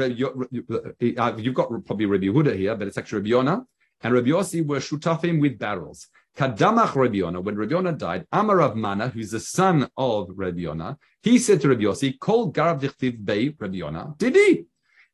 uh, 1.18 1.38
you've 1.38 1.54
got 1.54 1.70
probably 1.86 2.06
Rabbi 2.06 2.26
Yehuda 2.26 2.56
here, 2.56 2.76
but 2.76 2.88
it's 2.88 2.98
actually 2.98 3.32
Rabbi 3.32 3.50
Yona 3.50 3.66
and 4.04 4.14
Rabbi 4.14 4.30
Yossi 4.30 4.66
were 4.66 4.78
shutafim 4.78 5.40
with 5.40 5.60
barrels. 5.60 6.08
Kadamach 6.38 6.96
Rabbi 6.96 7.18
Yona, 7.18 7.44
when 7.44 7.56
Rabbi 7.58 7.74
Yona 7.74 7.98
died, 7.98 8.26
Amar 8.32 8.58
Rav 8.58 8.76
Mana, 8.76 9.10
who's 9.10 9.32
the 9.32 9.40
son 9.40 9.90
of 9.98 10.30
Rabbi 10.34 10.62
Yona, 10.62 10.98
he 11.22 11.38
said 11.38 11.62
to 11.62 11.70
Rabbi 11.70 11.84
Yossi, 11.84 12.18
Kol 12.20 12.52
Garav 12.52 12.82
Dichtiv 12.82 13.24
Bei 13.24 13.54
Rabbi 13.60 13.78
Yona, 13.78 14.18
did 14.18 14.36
he? 14.36 14.66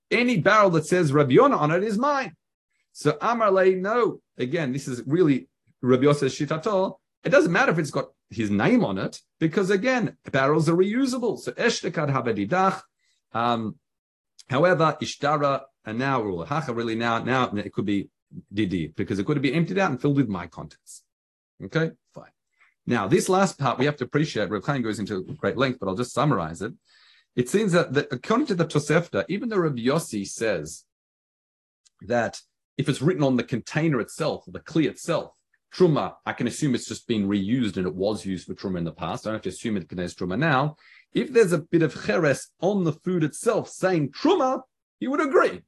Any 0.09 0.37
barrel 0.37 0.69
that 0.71 0.85
says 0.85 1.11
Rabbi 1.11 1.33
Yona 1.33 1.57
on 1.57 1.71
it 1.71 1.83
is 1.83 1.97
mine. 1.97 2.35
So 2.93 3.17
Amar 3.19 3.51
Lay, 3.51 3.75
no. 3.75 4.21
Again, 4.37 4.71
this 4.71 4.87
is 4.87 5.03
really 5.05 5.49
Rabbi 5.81 6.03
Yossi 6.03 6.27
Shitato. 6.27 6.97
It 7.23 7.29
doesn't 7.29 7.51
matter 7.51 7.71
if 7.71 7.79
it's 7.79 7.91
got 7.91 8.09
his 8.29 8.49
name 8.49 8.83
on 8.83 8.97
it, 8.97 9.21
because 9.39 9.69
again, 9.69 10.17
barrels 10.31 10.67
are 10.67 10.75
reusable. 10.75 11.39
So 11.39 11.51
Eshtekad 11.53 12.11
Habedidach. 12.11 12.81
Um, 13.33 13.75
however, 14.49 14.97
Ishtara 15.01 15.63
and 15.85 15.99
now 15.99 16.43
Hacha 16.45 16.73
really 16.73 16.95
now 16.95 17.19
now 17.19 17.49
it 17.55 17.73
could 17.73 17.85
be 17.85 18.09
Didi 18.53 18.87
because 18.87 19.19
it 19.19 19.25
could 19.25 19.41
be 19.41 19.53
emptied 19.53 19.77
out 19.77 19.91
and 19.91 20.01
filled 20.01 20.17
with 20.17 20.27
my 20.27 20.47
contents. 20.47 21.03
Okay, 21.63 21.91
fine. 22.13 22.31
Now 22.85 23.07
this 23.07 23.29
last 23.29 23.57
part 23.57 23.79
we 23.79 23.85
have 23.85 23.97
to 23.97 24.03
appreciate. 24.03 24.49
Reb 24.49 24.65
Chaim 24.65 24.81
goes 24.81 24.99
into 24.99 25.23
great 25.23 25.57
length, 25.57 25.79
but 25.79 25.87
I'll 25.87 25.95
just 25.95 26.13
summarize 26.13 26.61
it. 26.61 26.73
It 27.35 27.49
seems 27.49 27.71
that, 27.71 27.93
that 27.93 28.07
according 28.11 28.47
to 28.47 28.55
the 28.55 28.65
Tosefta, 28.65 29.23
even 29.29 29.49
the 29.49 29.59
Rabbi 29.59 29.81
Yossi 29.81 30.27
says 30.27 30.85
that 32.01 32.41
if 32.77 32.89
it's 32.89 33.01
written 33.01 33.23
on 33.23 33.37
the 33.37 33.43
container 33.43 33.99
itself, 33.99 34.43
the 34.47 34.59
kli 34.59 34.85
itself, 34.85 35.36
truma, 35.73 36.15
I 36.25 36.33
can 36.33 36.47
assume 36.47 36.75
it's 36.75 36.87
just 36.87 37.07
been 37.07 37.27
reused 37.27 37.77
and 37.77 37.85
it 37.85 37.95
was 37.95 38.25
used 38.25 38.47
for 38.47 38.53
truma 38.53 38.77
in 38.77 38.83
the 38.83 38.91
past. 38.91 39.25
I 39.25 39.29
don't 39.29 39.35
have 39.35 39.43
to 39.43 39.49
assume 39.49 39.77
it 39.77 39.81
can 39.81 39.97
contains 39.97 40.15
truma 40.15 40.37
now. 40.37 40.75
If 41.13 41.31
there's 41.33 41.51
a 41.51 41.59
bit 41.59 41.81
of 41.81 41.93
cheres 42.05 42.47
on 42.61 42.83
the 42.83 42.93
food 42.93 43.23
itself 43.23 43.69
saying 43.69 44.11
truma, 44.11 44.61
he 44.99 45.07
would 45.07 45.21
agree. 45.21 45.61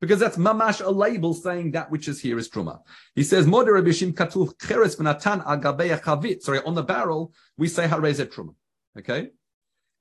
Because 0.00 0.18
that's 0.20 0.36
mamash 0.36 0.84
a 0.84 0.90
label 0.90 1.32
saying 1.32 1.70
that 1.72 1.90
which 1.90 2.06
is 2.06 2.20
here 2.20 2.38
is 2.38 2.50
truma. 2.50 2.80
He 3.14 3.22
says, 3.22 3.46
katuv 3.46 4.52
cheres. 4.60 6.44
Sorry, 6.44 6.60
on 6.64 6.74
the 6.74 6.82
barrel, 6.82 7.32
we 7.56 7.68
say 7.68 7.86
harezet 7.86 8.32
truma. 8.32 8.54
Okay? 8.98 9.30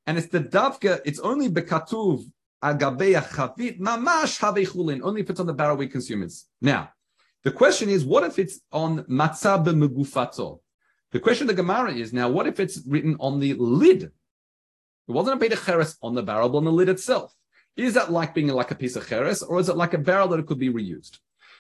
And 0.06 0.18
it's 0.18 0.28
the 0.28 0.42
davka, 0.42 1.02
it's 1.06 1.20
only 1.20 1.50
bekatuv 1.50 2.26
agabei 2.62 3.16
chavit, 3.22 3.80
mamash 3.80 4.40
havechulin. 4.40 5.02
Only 5.02 5.22
if 5.22 5.30
it's 5.30 5.40
on 5.40 5.48
the 5.48 5.54
barrel 5.54 5.78
we 5.78 5.88
consume 5.88 6.24
it. 6.24 6.34
Now, 6.62 6.90
the 7.46 7.52
question 7.52 7.90
is, 7.90 8.04
what 8.04 8.24
if 8.24 8.40
it's 8.40 8.60
on 8.72 9.04
matzah 9.04 9.64
b'megufato? 9.64 10.60
The 11.12 11.20
question 11.20 11.48
of 11.48 11.56
the 11.56 11.62
Gemara 11.62 11.94
is 11.94 12.12
now, 12.12 12.28
what 12.28 12.48
if 12.48 12.60
it's 12.60 12.82
written 12.88 13.16
on 13.20 13.40
the 13.40 13.54
lid? 13.54 14.02
It 14.04 14.12
wasn't 15.08 15.36
a 15.36 15.40
beta 15.40 15.56
cheres 15.56 15.96
on 16.02 16.16
the 16.16 16.24
barrel, 16.24 16.50
but 16.50 16.58
on 16.58 16.66
the 16.66 16.72
lid 16.72 16.90
itself. 16.90 17.32
Is 17.78 17.94
that 17.94 18.12
like 18.12 18.34
being 18.34 18.48
like 18.48 18.72
a 18.72 18.76
piece 18.76 18.96
of 18.96 19.08
cheres, 19.08 19.44
or 19.44 19.60
is 19.60 19.70
it 19.70 19.78
like 19.78 19.94
a 19.94 20.00
barrel 20.00 20.28
that 20.30 20.40
it 20.40 20.48
could 20.48 20.58
be 20.58 20.74
reused? 20.74 21.20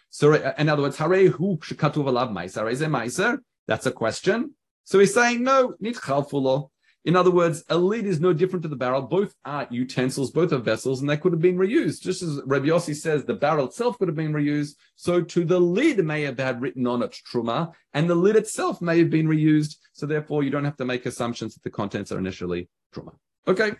So, 0.09 0.33
uh, 0.33 0.53
in 0.57 0.69
other 0.69 0.81
words, 0.81 0.97
hare 0.97 1.29
hu 1.29 1.57
katuv 1.57 2.05
alav 2.05 2.31
meiser, 2.31 2.71
is 2.71 2.81
meiser? 2.81 3.37
That's 3.67 3.85
a 3.85 3.91
question. 3.91 4.55
So 4.85 4.97
he's 4.97 5.13
saying 5.13 5.43
no, 5.43 5.75
nit 5.79 5.97
chalfulo. 5.97 6.71
In 7.05 7.15
other 7.15 7.29
words, 7.29 7.63
a 7.69 7.77
lid 7.77 8.07
is 8.07 8.19
no 8.19 8.33
different 8.33 8.63
to 8.63 8.67
the 8.67 8.75
barrel. 8.75 9.03
Both 9.03 9.35
are 9.45 9.67
utensils, 9.69 10.31
both 10.31 10.51
are 10.51 10.57
vessels, 10.57 11.01
and 11.01 11.09
they 11.09 11.17
could 11.17 11.33
have 11.33 11.41
been 11.41 11.57
reused. 11.57 12.01
Just 12.01 12.23
as 12.23 12.41
Rabbi 12.45 12.65
Yossi 12.65 12.95
says, 12.95 13.23
the 13.23 13.35
barrel 13.35 13.67
itself 13.67 13.99
could 13.99 14.07
have 14.07 14.17
been 14.17 14.33
reused. 14.33 14.71
So 14.95 15.21
to 15.21 15.45
the 15.45 15.59
lid 15.59 16.03
may 16.03 16.23
have 16.23 16.39
had 16.39 16.61
written 16.61 16.87
on 16.87 17.03
it 17.03 17.15
truma, 17.31 17.73
and 17.93 18.09
the 18.09 18.15
lid 18.15 18.35
itself 18.35 18.81
may 18.81 18.97
have 18.97 19.11
been 19.11 19.27
reused. 19.27 19.75
So 19.93 20.07
therefore, 20.07 20.43
you 20.43 20.49
don't 20.49 20.65
have 20.65 20.77
to 20.77 20.85
make 20.85 21.05
assumptions 21.05 21.53
that 21.53 21.63
the 21.63 21.69
contents 21.69 22.11
are 22.11 22.17
initially 22.17 22.69
truma. 22.93 23.13
Okay, 23.47 23.73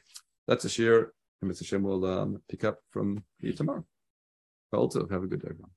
that's 0.48 0.66
a 0.66 0.70
share. 0.70 1.12
And 1.42 1.52
Mr. 1.52 1.66
Shem 1.66 1.82
will 1.82 2.06
um, 2.06 2.42
pick 2.48 2.64
up 2.64 2.78
from 2.92 3.24
here 3.40 3.54
tomorrow. 3.54 3.84
Also, 4.72 5.08
have 5.08 5.24
a 5.24 5.28
good 5.28 5.42
day, 5.42 5.48
everyone. 5.50 5.72